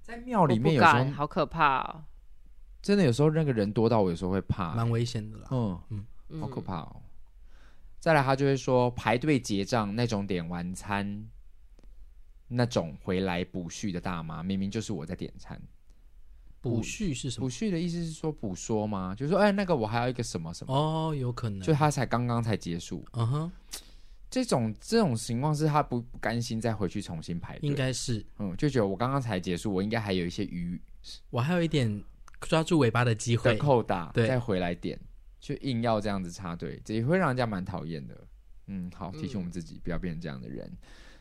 [0.02, 2.04] 在庙里面有时候好可怕哦，
[2.82, 5.48] 真的有时候那个人多到我有时候会怕，蛮危险的啦。
[5.50, 5.80] 嗯
[6.28, 6.96] 嗯，好可怕哦。
[7.98, 11.26] 再来，他就会说排队结账那种点完餐。
[12.52, 15.60] 那种回来补叙的大妈，明明就是我在点餐。
[16.60, 17.46] 补叙是什么？
[17.46, 19.14] 补叙的意思是说补说吗？
[19.14, 20.74] 就是说，哎，那个我还要一个什么什么？
[20.74, 23.02] 哦，有可能，就他才刚刚才结束。
[23.12, 23.52] 嗯哼，
[24.28, 30.78] 这种这种情况是他不不甘心再回去重新排队，应该是，嗯，就觉得我刚刚才结束，我应该还有一些余，
[31.30, 32.02] 我还有一点
[32.42, 35.00] 抓住尾巴的机会，扣打，对，再回来点，
[35.40, 38.26] 就硬要这样子插队，这也会让人家蛮讨厌的。
[38.66, 40.70] 嗯，好，提醒我们自己、嗯、不要变成这样的人。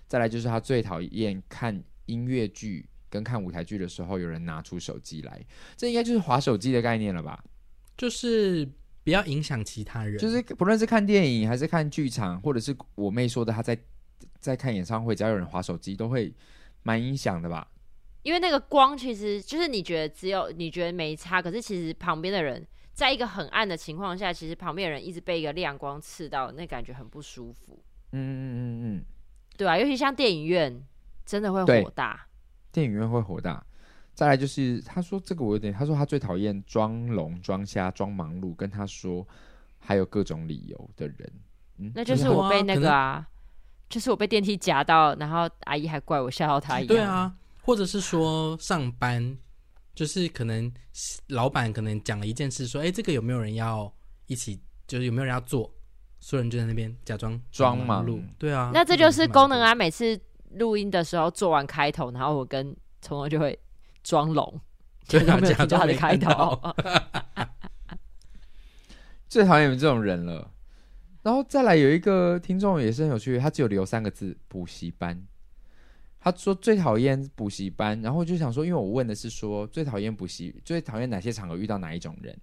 [0.10, 5.40] 再来就是他最讨厌看音乐剧跟看舞台剧的时候，有人拿出手机来，
[5.78, 7.42] 这应该就是划手机的概念了吧？
[7.96, 8.68] 就是
[9.04, 10.18] 不要影响其他人。
[10.18, 13.78] 就是不论是看电影还是看剧场，或者是我妹说的，她在
[14.40, 16.34] 在看演唱会，只要有人划手机，都会
[16.84, 17.72] 蛮影响的吧？
[18.24, 27.82] 因为那个光其实就是你觉得只有你觉得没差，可是其实旁边的人在一个很暗的情况下，其实旁边的人一直被一个亮光刺到，那感觉很不舒服。
[28.12, 29.06] 嗯嗯嗯嗯，
[29.60, 30.82] 对啊，尤其像电影院，
[31.26, 32.26] 真的会火大。
[32.72, 33.62] 电影院会火大。
[34.14, 39.28] 再来就是他说这个我有点，他说他最讨厌装聋、装瞎、装忙碌，跟他说
[39.78, 41.30] 还有各种理由的人。
[41.78, 43.28] 嗯，那就是我被那个啊，
[43.90, 46.88] 就是我被电梯夹到，然后阿姨还怪我吓到她一样。
[46.88, 47.36] 对啊。
[47.62, 49.38] 或者是说上班，
[49.94, 50.72] 就是可能
[51.28, 53.94] 老板可能讲了一件事，说：“哎，这个有没有人要
[54.28, 54.58] 一起？
[54.88, 55.70] 就是有没有人要做？”
[56.20, 58.22] 所有人就在那边假装装忙碌。
[58.38, 59.74] 对啊，那这就是功能啊！
[59.74, 60.20] 每次
[60.52, 63.58] 录音的时候做完开头，然后我跟聪聪就会
[64.04, 64.60] 装聋，
[65.08, 65.20] 假
[65.66, 66.60] 装的开头。
[69.28, 70.52] 最讨厌你们这种人了。
[71.22, 75.22] 然后再来有一个听众也是很有趣，他只有留三个字：补习班。
[76.20, 82.38] 他说最讨厌补习班，然后就想说，因为我问的是说最讨厌补习，最讨厌哪些场合遇到哪一种人，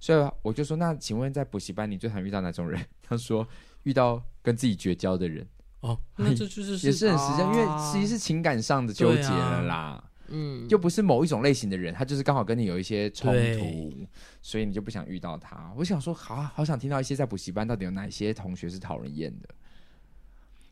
[0.00, 2.80] 所以我就说，那请问在补习班你最常遇到哪种人？
[3.02, 3.46] 他说
[3.82, 5.46] 遇到跟自己绝交的人。
[5.80, 10.04] 哦，那这就是也是很实际，啊、因为其实是情感上的纠结了啦。
[10.30, 14.06] 嗯，又不是某一种类型的人，他就是刚好跟你有一些冲突，
[14.42, 15.72] 所以你就不想遇到他。
[15.76, 19.48] 我想说，好好想听到一些在补习班到底有哪些同学是讨人厌的。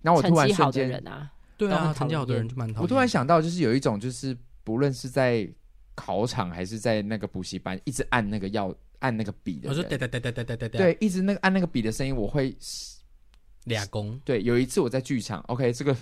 [0.03, 1.03] 那我突然瞬间
[1.57, 2.83] 对啊，成绩好的人就蛮讨厌。
[2.83, 5.49] 我突然想到，就是有一种，就是不论是在
[5.95, 8.75] 考场还是在那个补习班，一直按那个要
[9.07, 12.57] 按那个笔的，我说哒哒哒哒哒哒哒，对，一直那个按那个笔的声音，我会
[13.65, 14.21] 俩工。
[14.25, 15.97] 对，有一次我在剧场，OK，这个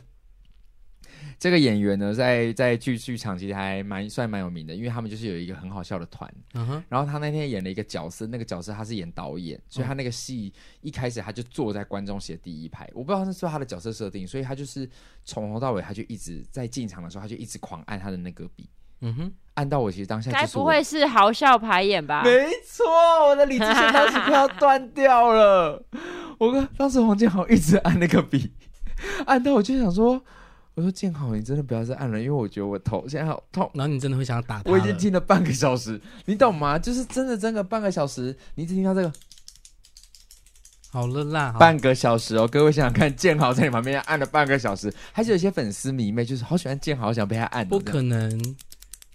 [1.38, 6.34] 这个演员呢，在在剧剧场其实还蛮算蛮有名的，因为他们就是有一个很好笑的团。
[6.54, 14.88] 嗯哼，然后他那天演了一个角色，那个角色他是演导演，所以他那个戏一开始他就坐在观众席第一排，我不知道是说他的角色设定，所以他就是
[15.26, 18.66] 从头到尾他就一直在进场的时候他就一直狂按他的那个笔。
[19.04, 19.32] 嗯哼。
[19.54, 22.22] 按到我其实当下该不会是好笑排演吧？
[22.24, 22.84] 没错，
[23.28, 25.80] 我的理智线当时快要断掉了。
[26.38, 28.52] 我跟当时黄建豪一直按那个笔，
[29.26, 30.20] 按到我就想说。
[30.76, 33.70] 我说建豪，你真的不要再按了，因为我觉得我头现在好痛。
[33.74, 34.72] 然后你真的会想要打他。
[34.72, 36.76] 我已经听了半个小时，你懂吗？
[36.76, 39.12] 就是真的，真的半个小时，你只听到这个，
[40.90, 42.48] 好了啦，半个小时哦。
[42.48, 47.64] 各位想想看，建豪在你旁边按了半个小时，还是有些粉丝迷妹就是好喜欢建豪，想被他按。
[47.68, 48.56] 不可能，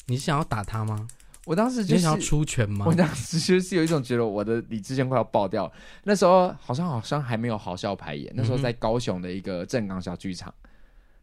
[0.09, 1.07] 你是想要打他吗？
[1.45, 2.85] 我当时就是想要出拳吗？
[2.87, 5.71] 我当时就是有一种觉得我的理智线快要爆掉。
[6.03, 10.53] 那时候好像好像还没有好笑排演，那时候在高雄的一个正港小剧场。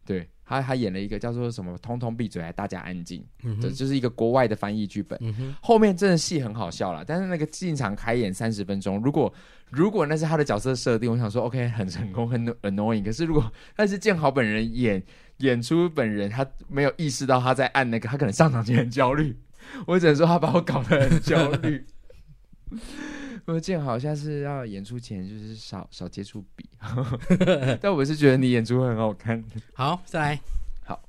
[0.05, 3.21] 对，他他演了一个叫做什么“通通闭嘴”还大家安静，
[3.61, 5.19] 这、嗯、就是一个国外的翻译剧本。
[5.21, 9.33] 嗯、后面真的戏很好笑了，但是那个进场开演三十分钟，如果
[9.69, 13.03] 如果那是他的角色设定，我想说 OK 很成功很 annoying。
[13.03, 15.03] 可是如果 那是建豪本人演
[15.37, 19.37] 演出本人，他没有意识到他在按那个，他可能上场前很焦虑。
[19.85, 21.85] 我只能说他把我搞得很焦虑。
[23.45, 26.69] 我建好像是要演出前就是少少接触笔，
[27.79, 29.41] 但我是觉得你演出会很好看。
[29.73, 30.39] 好，再来。
[30.83, 31.01] 好，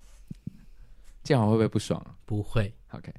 [1.24, 2.14] 建豪会不会不爽啊？
[2.24, 2.72] 不会。
[2.92, 3.12] OK，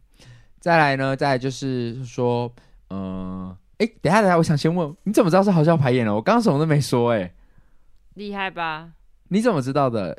[0.59, 1.15] 再来呢？
[1.17, 2.49] 再来就是说，
[2.89, 6.15] 嗯、呃，哎，等一下，等一下，我想先问，你怎么知道是好笑排演了？
[6.15, 7.33] 我刚刚什么都没说，哎，
[8.13, 8.91] 厉害吧？
[9.27, 10.17] 你怎么知道的？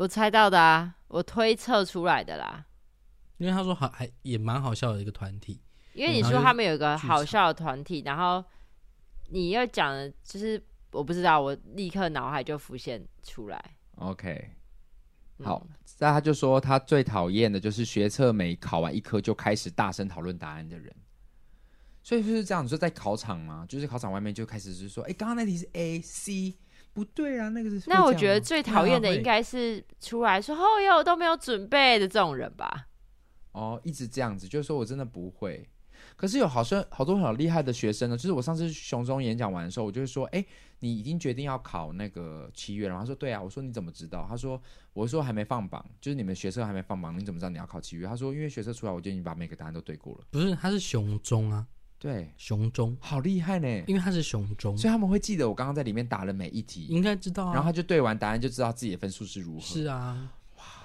[0.00, 2.64] 我猜到的啊，我推测出来的啦。
[3.36, 5.60] 因为他说好，还也蛮好笑的一个团体。
[5.92, 8.42] 因为你说他们有一个好笑的团体，然后
[9.28, 13.62] 你要讲的，就是我不知道，我立刻脑海就浮现出来。
[13.96, 14.52] OK，
[15.42, 15.66] 好，
[15.98, 20.90] 那他就说他最讨厌的就是学测没考完一科就开始大声讨论答案的人。
[22.02, 26.56] 所以就是这样，你说在考场嘛，就是考场外面就开始是说，哎，刚刚那题是 A C，
[26.92, 27.82] 不对啊，那个是。
[27.86, 32.88] 那我觉得最讨厌的应该是出来说，哦哟都没有准备的这种人吧。
[33.52, 35.68] 哦，一直这样子，就是说我真的不会。
[36.16, 40.44] 可是有好像好多很厉害的学生呢，就是我上次熊中演讲完的时候，我就会说，哎，
[40.80, 43.00] 你已经决定要考那个七月了吗？
[43.00, 44.26] 他说对啊，我说你怎么知道？
[44.28, 44.60] 他说
[44.92, 48.06] 我说还没放榜，就是你们学测还没放榜，你怎么知道你要考七月？
[48.06, 50.24] 他说因为学测出来，我就已经把每个答案都对过了。
[50.30, 51.66] 不是，他是熊中啊，
[52.00, 57.54] 对，雄中好厉害呢，因为他是雄中，所以他们会记得我刚刚在里面打了每一题，应该知道啊。
[57.54, 59.60] 然后他就对完答案就知道自己的分数是如何。
[59.60, 60.32] 是啊，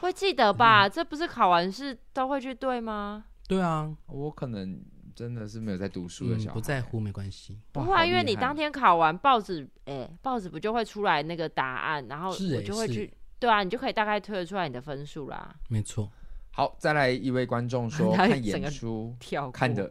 [0.02, 0.86] 会记得吧？
[0.86, 3.26] 嗯，这不是考完试都会去对吗？
[3.48, 4.80] 对啊，我可能。
[5.16, 7.58] 真的是没有在读书的小孩，嗯、不在乎没关系。
[7.72, 15.56] 不会、啊，因为你当天考完报纸，哎、欸，报纸不就会出来那个答案，然后我就会去，对啊，你就可以大概推得出来你的分数啦。
[15.70, 16.12] 没错。
[16.52, 19.16] 好，再来一位观众说 看演出，
[19.54, 19.90] 看的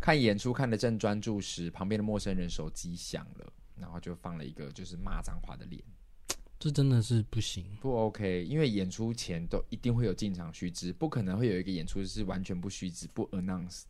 [0.00, 5.82] 看演出看得正专注时，旁边的陌生人手机响了，然后就放了一个就是骂脏话的脸。
[6.58, 13.82] 这真的是不行，不 OK，因为演出前都一定会有进场须知，不可能会有一个演出是完全不须知不 announce，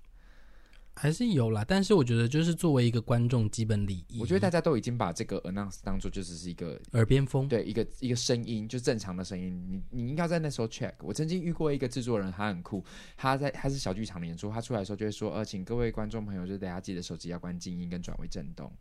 [0.97, 1.65] 还是有啦。
[1.67, 9.53] 但是我觉得就是作为一个观众基本礼仪，我觉得大家都已经把这个 announce 当做就只是一个耳边风，对，一个一个声音，就正常的声音。
[9.69, 10.93] 你你应该在那时候 check。
[11.01, 12.85] 我曾经遇过一个制作人，他很酷，
[13.17, 18.73] 他在他是小剧场的演出，他出来的时候就会说，呃，请各位观众朋友，就大家记得手机要关静音跟转为震动。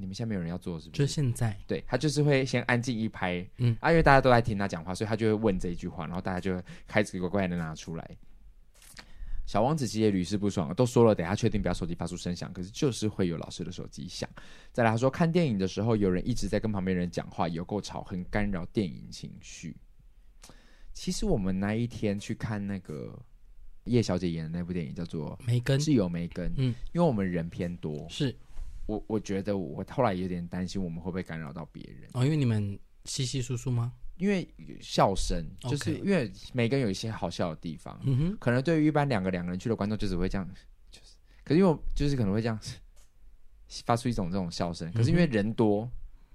[0.00, 1.02] 你们现在没有人要做是不是？
[1.02, 8.16] 就现在，对，他就是会先安静一拍，嗯啊，因为大家都在听他讲话，所以他就会问这一句话，然后大家就会开始乖乖的拿出来。
[9.48, 14.28] 小王子其实也屡试不爽，都说了，等下确定不要手机发出声响，可是就是会有老师的手机响。
[14.74, 19.74] 再来，他说看电影的时候，有人一直在跟旁边人讲话，有够吵，很干扰电影情绪。
[20.92, 23.18] 其实我们那一天去看那个
[23.84, 28.36] 叶小姐演的那部电影，叫做《梅根是有梅根》，嗯，因为我们人偏多，是。
[28.84, 32.10] 我我觉得我后来有点担心，我们会不会干扰到别人？
[32.12, 33.94] 哦，因为你们稀稀疏疏吗？
[34.18, 34.46] 因为
[34.80, 37.98] 笑声，就是因为每个人有一些好笑的地方。
[38.04, 40.46] 嗯哼，可能对于一般两个两个人去的观众，就只会这样，
[40.90, 42.58] 就是，可是因为我就是可能会这样
[43.84, 44.92] 发出一种这种笑声。
[44.92, 45.90] 可是因为人多，嗯、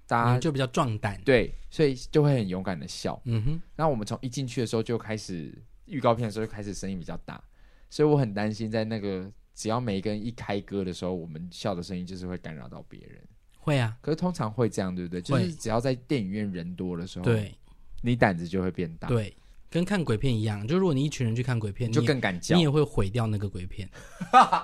[0.06, 3.20] 大家就比较壮胆，对，所以就会很勇敢的笑。
[3.24, 7.42] 嗯哼，那我们从一进去的时候就开始预告片的时候就开始声音比较大，
[7.90, 9.30] 所以我很担心在那个。
[9.56, 13.22] 只要每一个人一开歌的时候，我们笑的声音就是会干扰到别人。
[13.56, 15.22] 会啊，可是通常会这样，对不对？
[15.22, 17.56] 就是只要在电影院人多的时候，对，
[18.04, 19.08] 你胆子就会变大。
[19.08, 19.34] 对，
[19.70, 23.88] 跟看鬼片一样，就如果你一群人去看鬼片，你就更敢叫，你也会毁掉那个鬼片。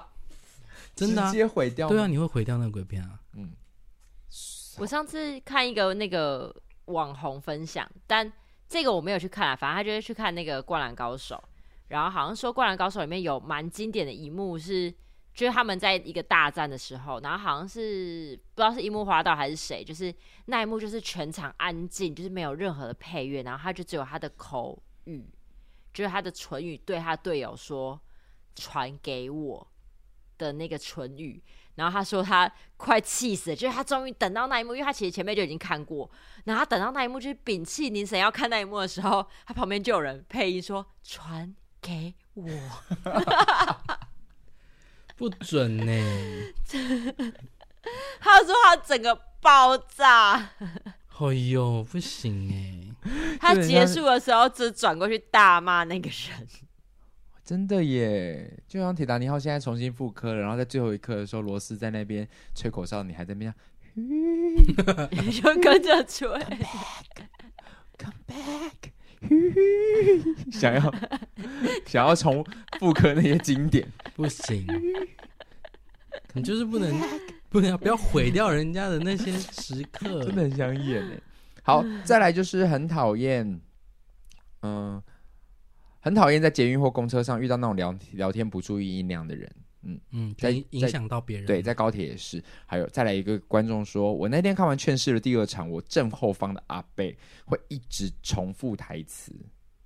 [0.95, 1.89] 真的、啊，直接毁掉。
[1.89, 3.19] 对啊，你会毁掉那个鬼片啊。
[3.35, 3.53] 嗯，
[4.79, 6.55] 我上次看一个那个
[6.87, 8.31] 网红分享，但
[8.69, 11.37] 这个我没有去看啊，反正他就是去看那个《灌篮高手》。
[11.89, 14.95] 然后好像说《灌篮高手》里面有蛮经典的一幕是，
[15.33, 20.15] 就是他们在一个大战的时候，然后好像是不知道是樱木花道还是谁，就是
[20.47, 25.25] 那一幕就是全场安静，就是没有任何的配乐，然后他就只有他的口语，
[25.95, 27.99] 就是他的唇语对他队友说
[28.55, 29.67] “传给我”
[30.37, 31.43] 的那个唇语，
[31.77, 36.11] 然后他说他快气死了，就是他终于等到那一幕，因为他其实前面就已经看过，
[36.45, 41.55] 然后他等到那一幕就是屏气凝神要看那一幕的时候，他旁边就有人配音说“传”。
[41.83, 42.45] 给我，
[45.21, 46.55] 不准呢、欸！
[48.19, 50.53] 他说他整个爆炸，
[51.19, 53.37] 哎呦，不行哎、欸！
[53.39, 56.49] 他结束的时候只转过去大骂那个人，
[57.45, 58.51] 真的耶！
[58.67, 63.55] 就像铁达尼号现在重新复刻了，然后在最后一刻的时候，罗斯在那边吹口哨，你还在那边，
[63.95, 66.27] 你就跟着吹。
[67.99, 68.93] Come back.
[70.51, 70.95] 想要
[71.87, 72.45] 想要重
[72.79, 74.67] 复刻那些经典，不行，
[76.33, 76.99] 你就是不能
[77.49, 81.21] 不能不要毁掉人家的那些时刻， 真的很想演哎。
[81.63, 83.61] 好，再来就是很讨厌，
[84.63, 85.01] 嗯，
[86.01, 89.51] 很讨厌在捷运或公车上遇到那种聊聊天不注意音量的人。
[89.83, 91.47] 嗯嗯，在影响到别人。
[91.47, 92.43] 对，在高铁也是。
[92.67, 99.35] 还有再来一个观众说，我那天看完《劝世》的第二场，我正后方的阿贝会一直重复台词，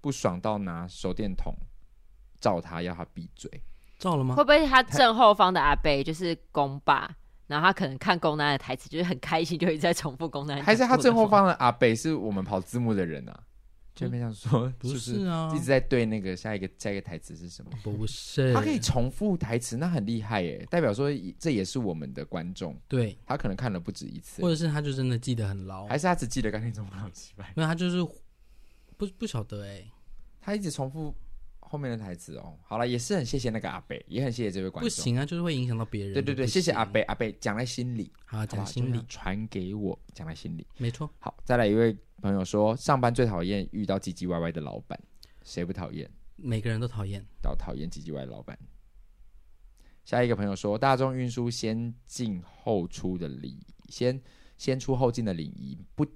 [0.01, 1.55] 不爽到拿手电筒
[2.41, 3.51] 照他，要他闭嘴。
[3.99, 4.35] 照了吗？
[4.35, 7.09] 会不会他正后方的阿贝就是公爸，
[7.47, 10.61] 然后他可能看公男的台词，就是很开心，就一直在重复公男。
[10.63, 13.41] 还是他正后方的阿贝是我们跑字幕的人啊？
[13.95, 17.71] 就没想说， 不是啊，一直在对那个下一个下一个台词是什么？
[17.83, 22.77] 不是，他可以重复台词，那很厉害耶，代表说这也是我们的观众。
[22.89, 27.47] 对，他可能看了不止一次，或者是他就真的记得很牢，还是他只记得刚才怎么好几百？
[27.57, 28.03] 因为他就是
[28.97, 29.85] 不不晓得哎，
[30.41, 31.15] 他一直重复
[31.75, 32.57] 后面的台词哦。
[32.63, 34.89] 好了，也是很谢谢那个阿北，也很谢谢这位观众。
[34.89, 36.15] 不行啊，就是会影响到别人。
[36.15, 41.11] 对对对，谢谢阿北，阿北讲在心里，好讲心里，传给我讲在心里，没错。
[41.19, 41.97] 好，再来一位。
[42.23, 44.99] 朋友说，上班最讨厌遇到唧唧歪歪的老板，
[45.43, 46.11] 谁不讨厌？
[46.37, 48.59] 每个人都讨厌，都讨厌唧唧歪歪的老板。
[50.05, 54.23] 下一个朋友说，大众运输先进后出的礼仪，先
[54.57, 56.07] 先出后进的礼仪，不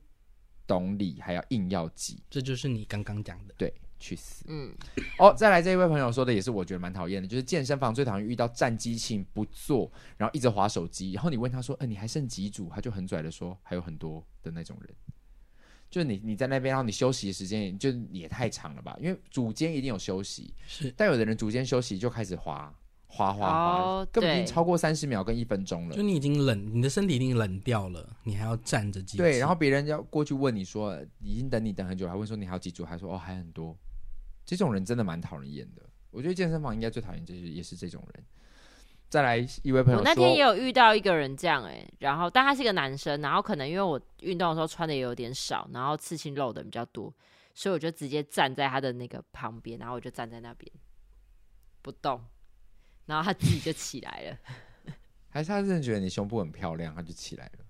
[0.66, 3.55] 懂礼还要硬要挤，这就是你刚刚讲的。
[3.59, 4.44] 对，去死。
[4.49, 4.73] 嗯，
[5.19, 12.69] 哦，再来这一位朋友说的也是我觉得蛮讨厌的，就是健身房最讨厌遇到站机器不坐，然后一直划手机，然后你问他说，呃，你还剩几组？
[12.75, 14.94] 他就很拽的说，还有很多的那种人。
[15.90, 18.94] 就是你你在那边，然后你休息的时间就也太长了吧？
[19.01, 22.71] 因为组间一定有休息，是，但有的人组间休息就开始滑
[23.07, 25.96] 滑滑滑，oh, 根本已经超过三十秒跟一分钟了。
[25.96, 29.17] 就你已经冷，你的身体已经冷掉了，你还要站着机。
[29.17, 33.75] 对，然后别人要过去问你说，已经等你等很久，还问说你还有几组，还说哦还很多。
[34.49, 35.83] 这种人真的蛮讨人厌的。
[36.11, 38.25] 我觉得健身房应该最讨厌就是也是这种人。
[39.11, 47.15] 再来一位朋友，我那天也有遇到一个人这样哎、欸，然后但他是个男生，然后可能因为我运动的时候穿的也有点少，然后刺青露的比较多，
[47.53, 50.73] 所以我就直接站在他的那个旁边，然后我就站在那边
[51.83, 52.25] 不动，
[53.05, 54.94] 然后他自己就起来了。
[55.29, 57.65] 还是他真的觉得你胸部很漂亮，他就起来了？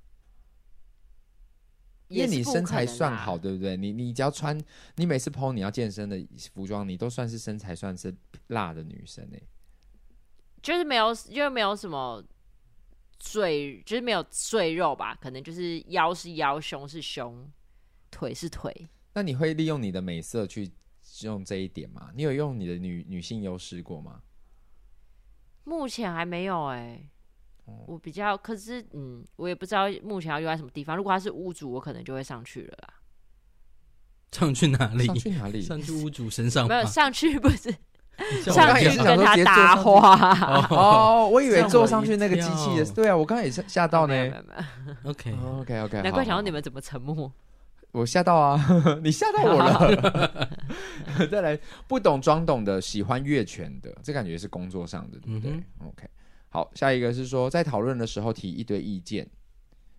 [2.08, 3.76] 因为你身材算好，对不对？
[3.76, 4.58] 你你只要穿，
[4.96, 8.14] 你每次 PO 你要健身的服装，你都算是身材算是
[8.48, 9.42] 辣的女生哎、欸。
[10.62, 12.22] 就是没有，就是没有什么
[13.18, 15.14] 赘，就是没有赘肉吧？
[15.16, 17.50] 可能就是腰是腰，胸是胸，
[18.10, 18.88] 腿是腿。
[19.14, 20.70] 那你会利用你的美色去
[21.22, 22.10] 用这一点吗？
[22.14, 24.22] 你有用你的女女性优势过吗？
[25.64, 27.10] 目前还没有哎、
[27.86, 30.96] 我比较，可是嗯，我也不知道目前要用在什么地方。
[30.96, 32.94] 如果他是屋主，我可能就会上去了啦。
[34.32, 35.06] 上去哪里？
[35.06, 35.60] 上去哪里？
[35.62, 36.68] 上去屋主身上？
[36.68, 37.74] 没有上去，不是。
[38.44, 44.14] 上去跟他搭话 哦，我以为坐上去那个机器的，对啊，我刚刚也是吓到呢。
[45.04, 47.32] OK OK OK，难怪想到你们怎么沉默。
[47.92, 48.60] 我吓到啊，
[49.04, 50.48] 你吓到我了。
[51.30, 51.56] 再来，
[51.86, 55.52] 不懂装懂的，喜欢越权的，这感觉是工作上的，对不对
[55.86, 56.08] ？OK，
[56.50, 59.28] 好，下一个是说在讨论的时候提一堆意见。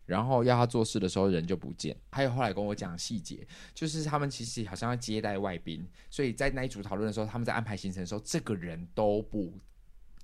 [0.06, 3.46] 然后要他做事的时候人就不见，还有后来跟我讲细节，
[3.76, 9.54] 就是他们其实好像要接待外宾，所以在那一组讨论的时候，他们在安排行程的时候，这个人都不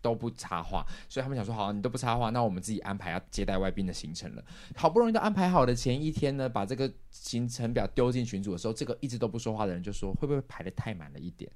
[0.01, 4.43] 都不插话，所以他们想说，好，你都不插话，那我们自己安排要接待外宾的行程了。
[4.75, 11.51] 好不容易都安排好的前一天呢，把这个行程表丢进群组的时候，这个一直都不说话的人就说，会不会排得太满了一点？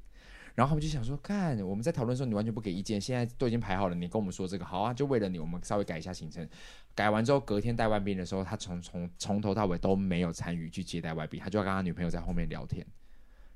[0.55, 6.47] 然后他们就想说，看我们在讨论的时候，你完全不给意见，现在都已经排好了，你跟我们说这个好啊，就为了你，我们稍微改一下行程。
[6.93, 12.85] 改完之后，隔天带外宾的时候，他从从从头到尾都没有参与去接待外宾，他就要跟他女朋友在后面聊天，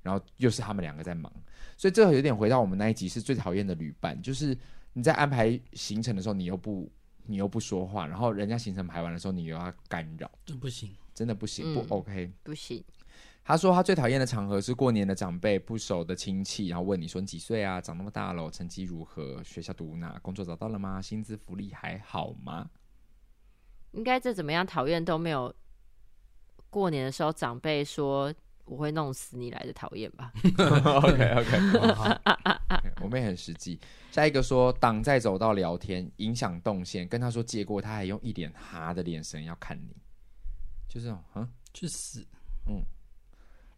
[0.02, 1.32] 然后又是他们两个在忙，
[1.78, 4.58] 所以这有点回到我们那一集是最讨厌的旅伴，就是
[4.94, 6.90] 你在安排行程的时候，你又不
[7.26, 12.84] 你又不说话，然后人家行程排完的时候，你又要干扰，这不行，真的不行，不 OK，不行。
[13.46, 17.82] 他说他最讨厌的场合是过年的长辈、不熟的亲戚，然后问你说你几岁啊？
[17.82, 19.44] 长那么大了，成绩如何？
[19.44, 20.18] 学校读哪？
[20.22, 21.02] 工作找到了吗？
[21.02, 22.70] 薪资福利还好吗？
[23.92, 25.54] 应该再怎么样讨厌都没有
[26.70, 28.34] 过年的时候长辈说
[28.66, 30.32] 我会弄死你来的讨厌吧？
[31.04, 33.78] OK OK， 我们也很实际。
[34.10, 39.94] 下一个说挡在走道聊天影响动线，跟他说借过，他还用一脸哈的眼神要看你，
[40.88, 42.26] 就这种，嗯，去死，
[42.68, 42.82] 嗯。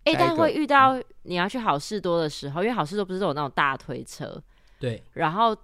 [0.05, 4.41] 哎，但会遇到你要去好事多的时候，因为好事多不是都有那种大推车，
[4.79, 5.55] 对，然后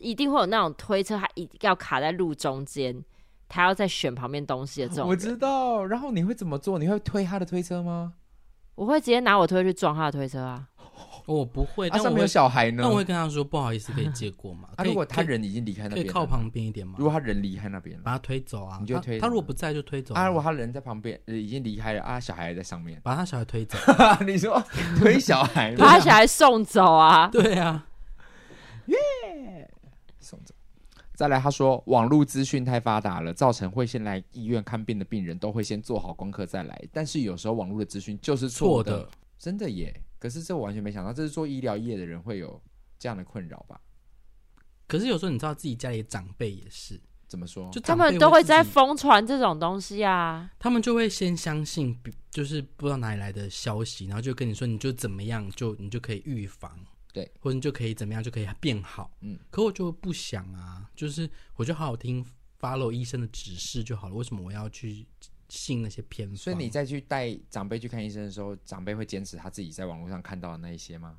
[0.00, 3.04] 一定会有那种推车，它一定要卡在路中间，
[3.48, 5.08] 他要再选旁边东西的这种。
[5.08, 6.78] 我知道，然后你会怎么做？
[6.78, 8.14] 你会推他的推车吗？
[8.74, 10.66] 我会直接拿我推去撞他的推车啊。
[11.34, 12.82] 我不会，他上面有小孩呢。
[12.82, 14.68] 那我会跟他说不好意思，可以借过吗？
[14.84, 16.94] 如果他人已经离开那边，可以靠旁边一点吗？
[16.98, 19.18] 如果他人离开那边，把他推走啊，你就推。
[19.18, 20.14] 他如果不在就推走。
[20.14, 23.78] 啊，如果他人在旁边，已经离开了啊，小孩还在上面，把他小孩推走。
[24.26, 24.62] 你说
[24.98, 27.28] 推小孩， 把他小孩送走啊？
[27.32, 27.86] 对啊，
[28.86, 29.70] 耶，
[30.18, 30.54] 送走。
[31.14, 39.06] 再来，他说网络资讯太发达了，造成会先来医院看病的病人都会先做好功课再来，但是有时候网络的资讯就是错的，
[39.38, 39.94] 真的耶。
[40.20, 42.62] 可是这我完全没想到，这是做医疗业的人会有
[42.98, 43.80] 这样的困扰吧？
[44.86, 47.70] 可是有时候你知道自己家里的长辈也是怎么说？
[47.70, 51.98] 就他们都会在疯传这种东西啊，他们就会先相信，
[52.30, 56.78] 就是不知道哪里来的消息，然后就跟你说，你就怎么样，就你就可以预防，
[57.14, 59.16] 对，或者你就可以怎么样就可以变好。
[59.22, 62.22] 嗯，可我就不想啊，就是我就好好听
[62.60, 65.06] follow 医生的指示就好了，为什么我要去？
[65.50, 71.16] 信那些偏方，所以你再去带长辈去看医生的时候，长辈会坚持他自己在网络上看到的那一些吗？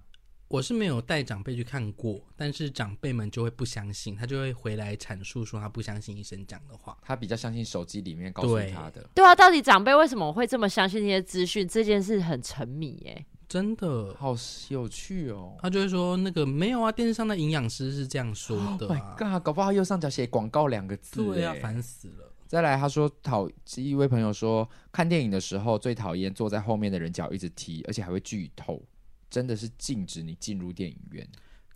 [0.47, 9.01] 我是没有带长辈去看过，但是长辈们就会不相信，他就会回来阐述说他不相信医生讲的话，他比较相信手机里面告诉他的。
[9.01, 11.65] 对，对啊，到底长辈为什么会这么相信那些资讯？
[11.65, 14.35] 这件事很沉迷耶，真的好
[14.67, 15.55] 有趣哦。
[15.61, 18.89] 他就会说那个没有啊，电视上的营养师是这样说的、啊。
[18.89, 22.30] Oh my god，搞不好右上角写广告两个字，对啊，烦死了。
[22.51, 28.85] 再来，他说讨一位朋友说，看电影的时候最讨厌坐在后面的人脚一直踢，而且还会剧透，
[29.29, 31.25] 真的是禁止你进入电影院。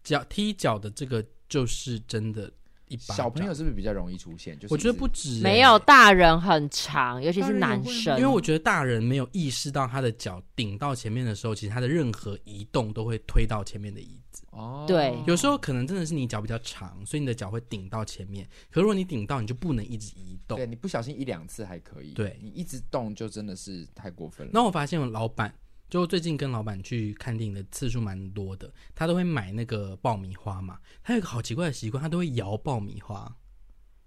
[0.03, 2.51] 脚踢脚的这个就是真的。
[2.87, 4.57] 一小朋友是不是比较容易出现？
[4.59, 14.43] 就是我觉得不止、欸，没有大人很长，尤其是男生，因为我觉得大人没有意识到他的脚顶到前面的时候，其实他的任何移动都会推到前面的椅子。
[14.51, 18.47] 哦，对，有时候可能真的是你脚比较长，所以你的脚会顶到前面。
[18.69, 20.57] 可如果你顶到，你就不能一直移动。
[20.57, 24.51] 对，你不小心一两次还可以，对，你一直动就真的是太过分了。
[24.53, 25.53] 那我发现我老板
[25.89, 30.79] 就最近跟老板去看电影的次数蛮多的，他都会买那个爆米花嘛。
[31.03, 33.35] 他有个好奇怪的习惯，他都会摇爆米花。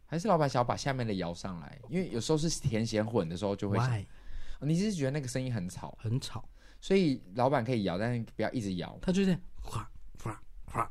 [0.06, 3.78] 还是老板想要把下面的摇上来，因为有时候是甜咸混的时候就会。
[3.78, 4.04] Why？
[4.60, 5.96] 你是觉得那个声音很吵？
[6.00, 6.48] 很吵，
[6.80, 8.98] 所以老板可以摇，但是不要一直摇。
[9.00, 9.88] 他就是哗
[10.22, 10.90] 哗哗。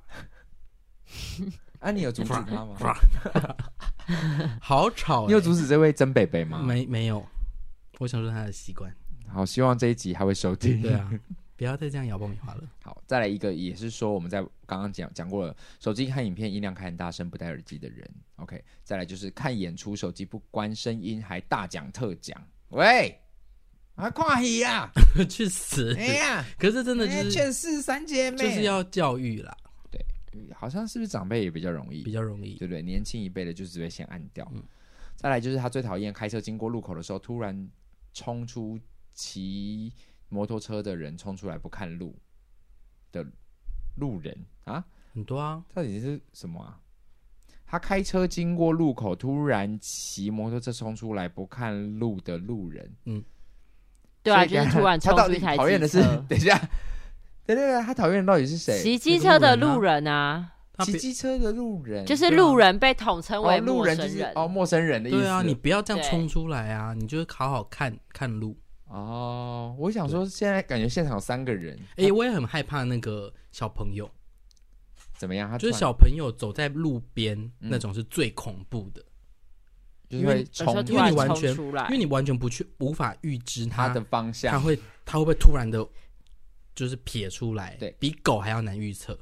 [1.79, 2.77] 啊，你有阻止他吗？
[4.61, 5.27] 好吵、欸！
[5.27, 6.61] 你有阻止这位曾北北吗？
[6.61, 7.25] 没，没有。
[7.99, 8.95] 我想说他的习惯。
[9.27, 10.81] 好，希望这一集还会收听。
[10.81, 11.11] 对啊，
[11.55, 12.63] 不要再这样摇爆米花了。
[12.83, 18.09] 好，再来一个，也是说我们在刚刚讲讲过了，手机看影片音量开很大声，不戴耳机的人。
[18.37, 22.41] OK，再来就是看演出，手机不关声音还大讲特讲。
[22.69, 23.19] 喂，
[23.95, 24.91] 啊跨戏啊？
[25.29, 25.95] 去死！
[25.95, 29.55] 哎呀，可是真的就是劝世三姐妹，就是要教育啦。
[29.89, 29.99] 对，
[30.53, 32.03] 好像是不是长辈也比较容易？
[32.03, 32.81] 比较容易，对不对？
[32.81, 34.49] 年轻一辈的就只会先按掉。
[34.53, 34.63] 嗯。
[35.15, 37.67] 再来就是他最讨厌开车经过路口的时候，突然
[38.13, 38.79] 冲出
[39.17, 39.91] 骑
[40.29, 42.15] 摩托车的人冲出来不看路
[43.11, 43.25] 的
[43.95, 46.79] 路人啊，很多啊，到底是什么啊？
[47.65, 53.23] 他开车经过路口，突然骑摩托车冲出来不看路的路人，嗯，
[54.21, 55.57] 对啊，就是 突然冲出一台机车。
[55.57, 56.55] 他到底讨厌的是， 等一下，
[57.45, 58.79] 对对对，他讨厌的到底是谁？
[58.81, 60.53] 骑机车的路人啊。
[60.85, 65.17] 骑机车的路人就是路人，被统称为路人，就是哦，陌生人的意思。
[65.17, 66.93] 对啊，你不要这样冲出来啊！
[66.93, 68.55] 你就是好好看看路
[68.87, 69.75] 哦。
[69.77, 74.09] 我想说，现在感觉现场有三个人，哎，我也很害怕那个小朋友
[75.17, 75.49] 怎么样？
[75.49, 79.03] 他就是小朋友走在路边那种是最恐怖的，
[80.09, 85.85] 因为冲，因为你完全，因为你完全不去无法预知他的方向，他会他会不会突然的，
[86.75, 87.75] 就是撇出来？
[87.79, 89.17] 对，比狗还要难预测。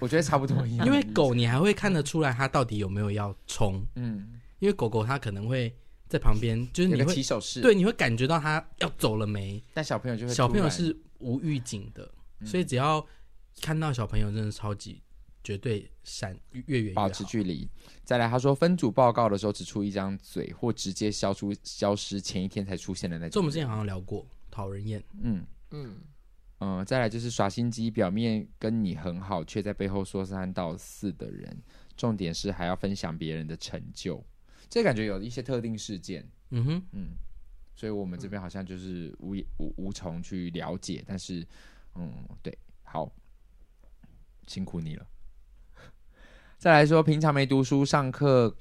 [0.00, 5.74] 我觉得差不多一样，因为狗你还会看得出来它到底有没有要冲，嗯，因为狗狗它可能会
[6.14, 9.60] 在旁边， 就是你会起手势，对，你会感觉到他要走了没？
[9.74, 12.08] 但小朋友就会，小朋友是无预警的，
[12.38, 13.04] 嗯、所以只要
[13.60, 15.02] 看到小朋友，真的超级
[15.42, 17.68] 绝对闪越远越保持距离。
[18.04, 23.30] 再来，他说分组报告的时候只出一张嘴，或直接消出消失，前一天才出现的那种。
[23.32, 25.96] 这我们之前好像聊过，讨人厌，嗯嗯。
[26.60, 31.54] 嗯，再来就是耍心机，表面跟你很好，却在背后说三道四的人。
[31.96, 34.24] 重点是还要分享别人的成就，
[34.68, 36.26] 这感觉有一些特定事件。
[36.50, 37.08] 嗯哼，嗯，
[37.74, 41.46] 所以我们这边好像就是无无无从去了解，但是，
[41.94, 42.12] 嗯，
[42.42, 43.10] 对，好，
[44.46, 45.06] 辛苦你了。
[46.58, 48.54] 再来说，平常没读书、上课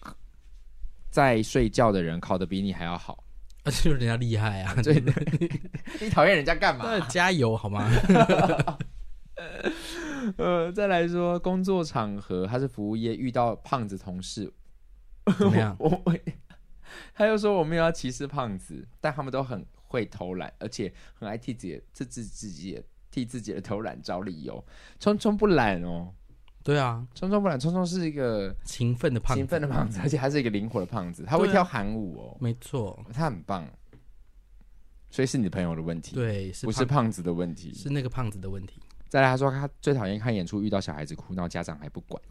[1.10, 3.24] 在睡觉的人，考得比你还要好。
[3.66, 4.76] 那 就是人家厉害啊！
[4.84, 5.14] 对的，
[6.02, 7.00] 你讨厌人家干嘛？
[7.08, 7.90] 加油好吗？
[10.38, 14.52] 呃，再来说工作场合，他是服务业，遇到胖子同事
[15.38, 15.76] 怎么样？
[15.80, 16.16] 我我
[17.14, 24.64] 他又说我没有要歧视胖子，但他们都很会偷懒，而且很爱替自己自自自己替自己的偷懒找理由。
[25.00, 26.14] 聪聪不懒哦。
[26.64, 33.70] 对啊，聪聪不懒，聪聪是一个勤奋的胖子，勤奋的胖子，而且还是一个灵活的胖子，他会跳韩舞哦，没错，他很棒，
[35.10, 37.74] 所以是你朋友的问题，对，是不是胖子的问题？
[37.74, 38.82] 是那个胖子的问题。
[39.10, 42.22] 再来，他说他最讨厌看演出遇到小孩子哭闹，家长还不管，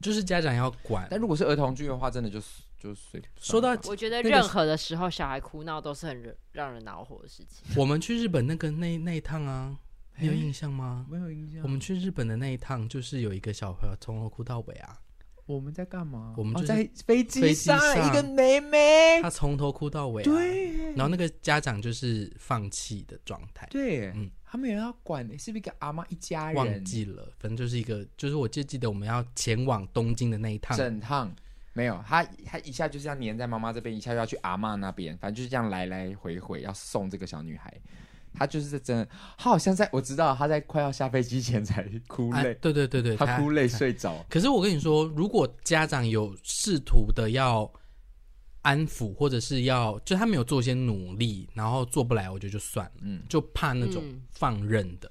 [0.00, 1.06] 就是家长要管。
[1.10, 3.22] 但如果是儿童剧的话，真的就是就随。
[3.38, 7.64] 说到，我觉得任何的时候小孩哭闹都是很让人恼火的事情。
[7.76, 9.76] 我们去日本那个那那一趟啊。
[10.22, 11.06] 你有印象吗？
[11.08, 11.62] 没有印象。
[11.62, 15.00] 我们去日本的那一趟，就是有一个小朋友从头哭到尾啊。
[15.46, 16.34] 我们在干嘛？
[16.36, 20.22] 我们就在飞机上，一个妹妹，她从头哭到尾。
[20.22, 20.92] 对。
[20.92, 23.66] 然后那个家长就是放弃的状态。
[23.70, 26.56] 对，嗯，他们也要管，是不是一个阿妈一家人？
[26.56, 31.32] 忘记了，反正就是一个，就是我就记得我们要前往东京的那一趟，整趟
[31.72, 37.72] 没有他，他一下就是要黏在妈妈这边，一下又要去阿妈那边，反正就是这样来来回回要送这个小女孩。
[38.32, 44.24] 他就是真的，他好像在我知道他在快要下飞机前才哭泪，啊，对对对对，他哭泪睡着。
[44.28, 47.68] 可是我跟你说，如果家长有试图的要
[48.62, 55.10] 安抚，或者是要就他没有做一些努力，然后做不来，我觉得就算了，嗯，就怕那种放任的，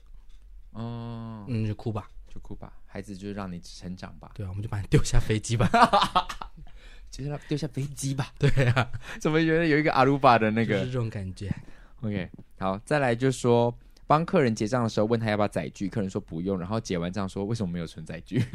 [0.72, 5.68] 哦，嗯，就哭吧，就哭吧，孩子就让你成长吧，对啊，我们就把你丢下飞机吧，
[7.10, 10.80] 就让他丢下飞机吧， 对啊，怎么觉得有一个阿鲁巴的那个？
[10.80, 11.54] 就是这种感觉
[12.02, 12.30] ？OK，
[12.60, 13.76] 好，再来就说
[14.06, 18.45] 帮客人结账的时候问他要不要载具，客人说不用，然后结完账说为什么没有存载具？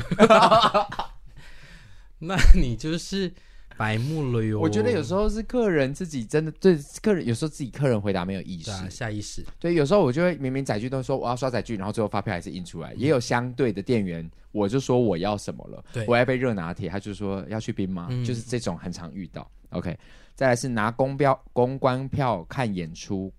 [2.20, 3.34] 那你就是
[3.76, 4.60] 白目了哟。
[4.60, 9.44] 我觉得有时候是客人自己真的对客人，有时候自己客人回答没有意识，啊、下意识。
[9.58, 12.92] 对，有时候我就会明明载具都说我要刷载具，然后最后发票还是印出来。
[12.94, 18.08] 嗯、也有相对的店员，我就说我要什么了，对我要杯热拿铁，他就说要去冰吗？
[18.10, 19.50] 嗯、就是这种很常遇到。
[19.70, 19.98] OK。
[20.36, 23.32] 再来是拿公标公关票看演出，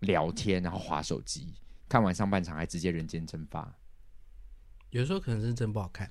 [0.00, 1.54] 聊天，然后划手机，
[1.88, 3.72] 看完上半场还直接人间蒸发。
[4.90, 6.10] 有时候可能是真不好看。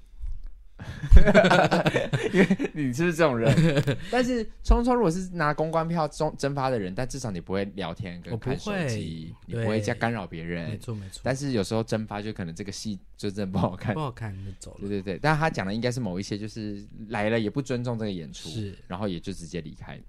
[2.33, 3.53] 因为你是是这种人？
[4.11, 10.69] 但是聪聪如果是拿公关票中蒸发的人，但至少你不会聊天跟看手机，你不会加干扰别人。
[10.69, 11.21] 没错没错。
[11.23, 14.79] 但是有时候蒸发就可能这个戏就真的不好看，不好看就走了。
[14.81, 19.99] 对对对，但他讲的应该是某一些就是来了也不尊重这个演出，是，然后也就直接离开。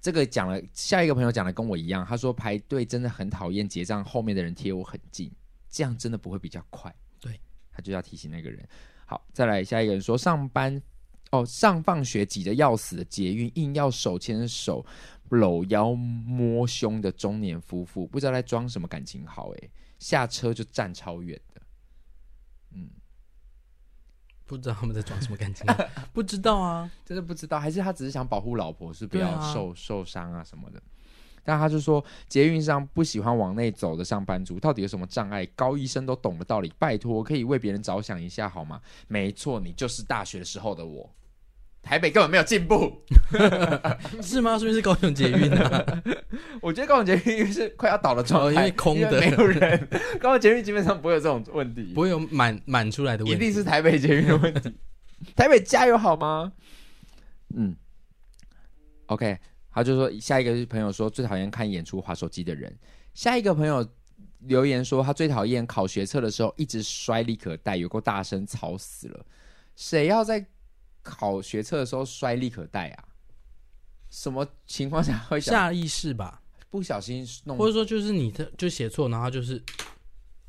[0.00, 5.32] 这个讲了，下一个朋友讲的跟我一样，他说排队真的很讨厌结账后面的人贴我很近，
[5.68, 6.94] 这样真的不会比较快。
[7.18, 7.40] 对，
[7.72, 8.68] 他就要提醒那个人。
[9.06, 10.82] 好，再来下一个人说上班
[11.30, 14.84] 哦，上放学挤得要死的捷运，硬要手牵手
[15.30, 21.62] 搂腰摸胸的中年夫妇，不知道在装什么感情好哎，下车就站超远的，
[22.72, 22.90] 嗯，
[24.44, 25.66] 不知道他们在装什么感情，
[26.12, 30.82] 不知道啊， 真的不知道，还是他只是想保护老婆，是不要受、啊、受伤啊什么的。
[31.46, 35.46] 但他就说，捷运上不喜欢往内走的上班族，到底有什么障碍？
[35.54, 38.80] 高医生都懂的道理，拜托，可以为别人着想一下好吗？
[39.08, 41.10] 没错，你就是大学时候的我。
[41.82, 43.00] 台北根本没有进步，
[44.20, 44.58] 是吗？
[44.58, 46.02] 是不是高雄捷运啊？
[46.60, 49.88] 我觉得高雄捷运是快要倒了状态，因为空的，没有人。
[50.18, 54.74] 高雄捷运基本上不会有这种问题， 不会有满满出来的问题，一定是台北捷运的问题。
[55.36, 56.52] 台北加油好吗？
[57.54, 57.76] 嗯
[59.06, 59.38] ，OK。
[59.76, 62.74] 他就说，下一个朋友说最讨厌看演出划手机的人。
[63.12, 63.86] 下一个朋友
[64.38, 69.26] 留言说，他最讨厌考学测的时候一直摔立可带，有够大声，吵死了。
[69.74, 70.42] 谁要在
[71.02, 73.04] 考学测的时候摔立可带啊？
[74.08, 76.40] 什么情况下会下意识吧？
[76.70, 79.62] 不小心弄，或者说就是你的就写错，然后就是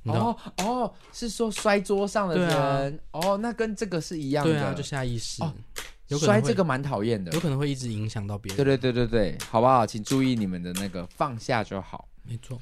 [0.04, 5.44] 哦哦，是说摔桌上的人、啊、哦，那跟这个是一样的，对啊，就下意识。
[5.44, 5.54] 哦
[6.10, 8.58] 摔这个蛮讨厌的，有可能会一直影响到别人。
[8.58, 9.86] 对对对对对，好不好？
[9.86, 12.08] 请注意你们的那个放下就好。
[12.24, 12.60] 没错。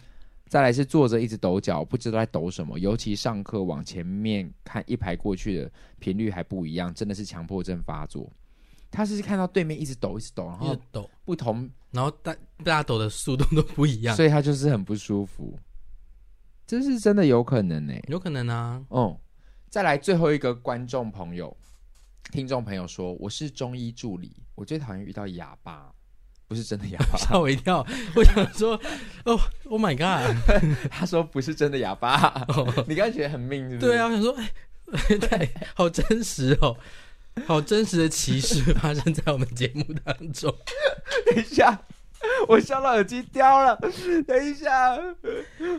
[0.48, 2.80] 再来是坐着一直抖脚，不知道在抖什么。
[2.80, 8.32] 尤其上课往前面看一排过去的频率还不一样，真的是强迫症发作。
[8.92, 15.58] 他是看到对面一直抖一直抖，然后抖不同，然后大大家抖的速度都不一样，所以他就是很不舒服。
[16.66, 18.84] 这是真的有可能呢、欸，有可能啊。
[18.92, 19.18] 嗯，
[19.70, 21.56] 再来最后一个观众朋友。
[22.32, 25.92] 听众朋友说：“我是中医助理，我最讨厌遇到哑巴，
[26.48, 27.86] 不是真的哑巴， 吓我一跳。
[28.16, 28.74] 我想说，
[29.24, 30.36] 哦，Oh my God！
[30.92, 33.92] 他说不是真的哑巴，哦、你刚才觉得很命，是不是？
[33.92, 34.52] 对啊，我想说，哎，
[35.18, 36.76] 对，好真实哦，
[37.46, 40.54] 好真实的歧视发生在我们节目当中。
[41.28, 41.84] 等一下，
[42.50, 43.80] 我笑到耳机掉了。
[44.28, 44.98] 等一下，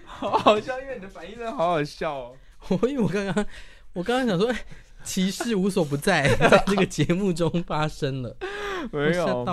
[0.07, 2.36] 好好笑，因为你的反应真的好好笑哦。
[2.68, 3.47] 我因为我刚刚，
[3.92, 4.59] 我刚刚想说，哎。”
[5.07, 8.36] 歧视无所不在， 在这个节目中发生了。
[8.92, 9.44] 没有，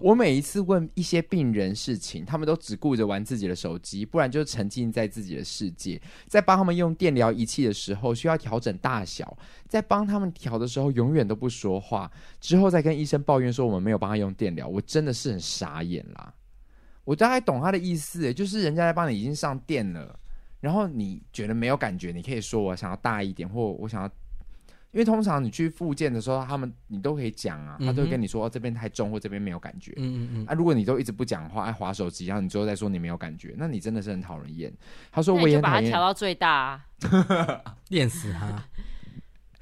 [0.00, 6.00] 我每一次问一些病人事情，他们都只顾着玩自己的手机，不然就沉浸在自己的世界。
[6.26, 9.26] 在帮他们用电疗仪器的时候，需要调整大小；
[9.68, 12.10] 在帮他们调的时候，永远都不说话。
[12.40, 16.32] 之后再跟医生抱怨说我们没有帮他用电疗，我真的是很傻眼啦。
[17.04, 20.18] 我大概懂他的意思，就是人家在帮你已经上电了，
[20.60, 24.10] 然后你觉得没有感觉，你可以说我想要大一点，或我想要。
[24.92, 29.92] 因为通常你去复健的时候，他们你都可以讲啊，他都会跟你说、嗯哦、这边太重或这边没有感觉。
[29.96, 30.46] 嗯嗯嗯。
[30.46, 34.70] 啊，如果你都一直不讲话，爱划手机，然后你最后再说你没有感觉，那你真的是很讨人厌。
[35.10, 35.58] 他说我也。
[35.62, 36.84] 把它调到最大、啊，
[37.88, 38.62] 练死他。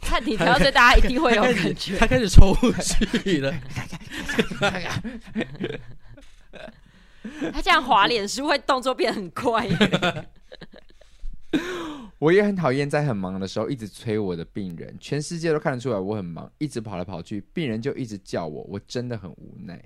[0.00, 1.96] 看你调到最大，一定会有感觉。
[1.98, 2.56] 他开始抽
[3.22, 3.54] 气了。
[7.52, 9.68] 他这样滑脸是会动作变很快。
[12.18, 19.82] 我也很讨厌在很忙的时候一直催我的病人，全世界都看得出来我很忙，一直跑来跑去，病人就一直叫我，我真的很无奈，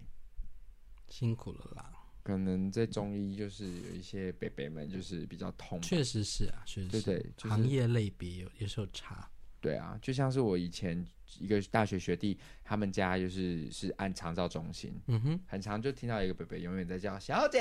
[1.08, 1.90] 辛苦了啦。
[2.22, 9.28] 可能在中医就是有一些伯伯们就是比较痛，确实是啊，确实是对对，就是、行业类别有有时候差。
[9.60, 11.06] 对啊，就像是我以前
[11.38, 17.60] 一个大学学弟，他们家就是是按长照中心，嗯哼，很常就听到一个北北永远在叫小姐。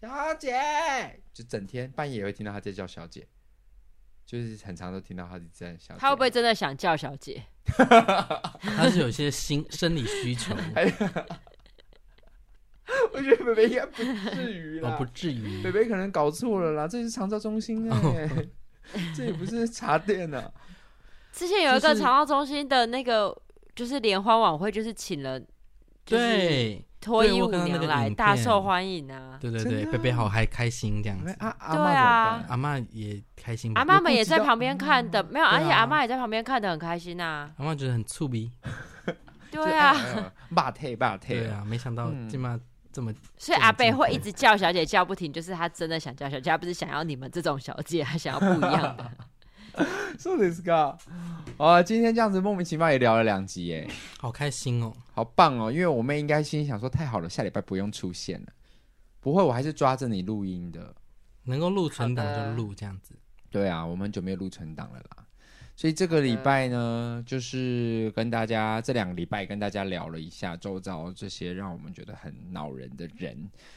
[0.00, 3.26] 小姐，就整天半夜也会听到他在叫小姐，
[4.24, 6.00] 就是很常都听到他在叫小姐。
[6.00, 7.42] 他会不会真的想叫小姐？
[8.60, 10.54] 他是有些心生理需求。
[13.12, 15.62] 我觉得北北应该不至于啦，哦、不至于。
[15.62, 18.46] 北北可能搞错了啦，这是长照中心哎、
[19.16, 20.52] 这也不是茶店啊。
[21.32, 23.36] 之前有一个长照中心的那个，
[23.74, 25.52] 就是联欢晚会，就是请了、就是，
[26.06, 26.82] 对。
[26.98, 29.38] 脱衣舞娘来大受欢迎啊！
[29.40, 31.32] 对对对，贝贝好还开心这样子。
[31.38, 33.70] 啊对啊，阿妈也开心。
[33.76, 37.48] 阿妈们也在旁边看的，没有，而且阿妈也在旁边看的很开心呐。
[37.58, 38.50] 阿妈觉得很触鼻。
[39.52, 39.94] 对啊，
[40.52, 41.42] 霸退霸退。
[41.42, 42.58] 对啊，没想到这么
[42.92, 43.14] 这么。
[43.38, 49.12] 所以阿贝会一直叫小姐叫不停，就是他真的想叫小姐，他不是想要你们这种小姐，他想要不一样的。
[50.18, 50.96] 说 的是个
[51.58, 55.70] 啊，今天这样子莫名其妙也聊了两集耶，好开心哦，好棒哦！
[55.70, 58.46] 因为我妹应该心里想说，太好了，下礼拜不用出现了。
[59.20, 60.94] 不会，我还是抓着你录音的，
[61.44, 63.14] 能够录存档就录这样子。
[63.50, 65.26] 对啊，我们很久没有录存档了啦。
[65.74, 73.36] 所以这个礼拜呢，就是跟大家这两个礼拜跟大家聊了一下周遭这些让我们觉得很恼人的人，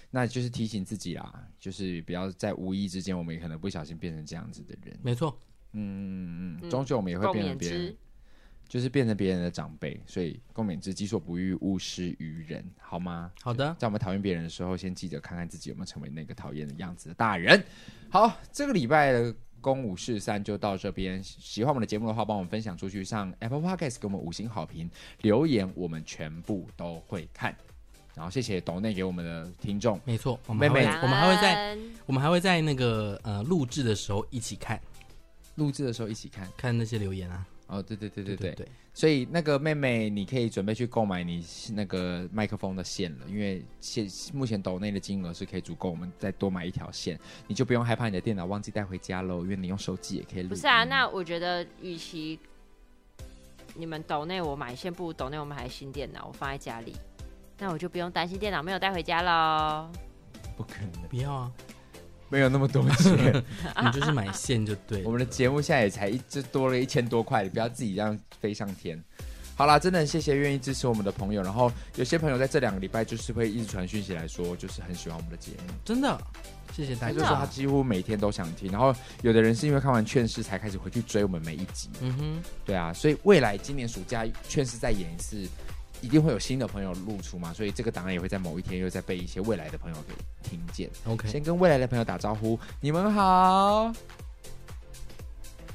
[0.09, 4.97] 那就是提醒自己啦，就是不要在无意之间，我们也可能不小心变成这样子的人。
[5.03, 5.37] 没错。
[5.73, 7.95] 嗯嗯嗯，终究我们也会变成别人，
[8.67, 13.31] 就是变成别人的长辈，所以共勉之，己所不欲，勿施于人，好吗？
[13.41, 17.63] 好的，在我们讨厌别人的时候，先记得看看自己有没有成为那个讨厌的样子的大人。
[18.09, 21.21] 好，这个礼拜的公五四三就到这边。
[21.23, 24.89] 喜欢我们的节目的话，帮我们分享出去，上 Apple Podcast 给我们五星好评，
[25.21, 27.55] 留言我们全部都会看。
[28.15, 34.79] 然后谢谢董内给我们的听众，没错，我们妹妹，我们还会在我们还会在那个呃录制的时候一起看。
[35.59, 37.45] 录制的时候一起看看那些留言啊！
[37.67, 41.45] 哦，对对对对对对，对，对，所以那个妹妹，你可以准备去购买你
[41.75, 50.49] 那个麦克风的线了，因为现目前抖内的金额是可以足够我们再多买一条线，你就不用害怕你的电脑忘记带回家喽，因为你用手机也可以录。
[50.49, 52.39] 不是啊，那我觉得与其
[53.75, 56.95] 你们抖内我买线，不如抖内我们买新电脑，我放在家里，
[57.59, 59.91] 那我就不用担心电脑没有带回家喽。
[60.57, 61.51] 不可能，不要啊！
[62.29, 63.43] 没有那么多钱，
[63.83, 65.03] 你就是买线就对。
[65.03, 69.01] 我们的节目现在也才一就多了一千多块，你不要自己这样飞上天。
[69.55, 71.41] 好啦，真的很谢谢愿意支持我们的朋友。
[71.41, 76.17] 然后有些朋友在这两个礼拜就是会一直传讯息来说，就是很喜欢我们的节目，真的
[76.73, 77.13] 谢谢大家。
[77.13, 78.71] 就是说他几乎每天都想听。
[78.71, 81.89] 然后有的人是因为看完《劝世》才开始回去追我们每一集。
[81.99, 85.45] 嗯哼，对啊，所以未来今年暑假《劝世》再演一次。
[86.01, 90.13] 一定会有新的朋友露出嘛，所以这个档案也会在某一天又再被一些未来的朋友给
[90.49, 90.89] 听见。
[91.05, 93.91] OK，先跟未来的朋友打招呼，你们好。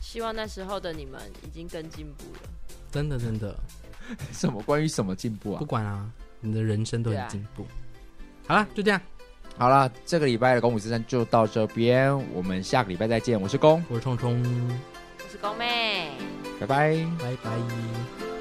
[0.01, 2.49] 希望那时候的你们已经更进步了。
[2.93, 3.57] 真的真的，
[4.33, 5.59] 什么关于什么进步啊？
[5.59, 6.09] 不管啊，
[6.41, 7.67] 你的人生都很进步。
[8.47, 9.01] 好了，就这样。
[9.59, 13.41] 好了，这个礼拜的公五之三就到这边，我们下个礼拜再见。
[13.41, 16.11] 我是公，我是冲冲，我是公妹，
[16.61, 18.34] 拜拜，拜拜。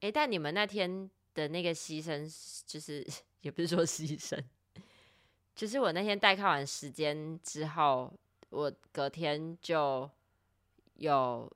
[0.00, 2.30] 哎，但你们那天的那个牺牲，
[2.66, 3.06] 就是
[3.40, 4.40] 也不是说牺牲，
[5.54, 8.12] 就是我那天代看完时间之后，
[8.50, 10.08] 我隔天就
[10.94, 11.50] 有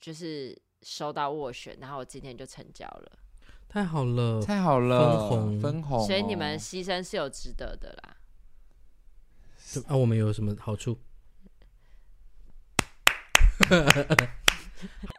[0.00, 3.18] 就是收到斡旋，然后我今天就成交了，
[3.68, 8.16] 太好了，太好了，分红分红，所以你们牺牲是有值得的啦。
[9.86, 10.98] 啊，我们有什么好处？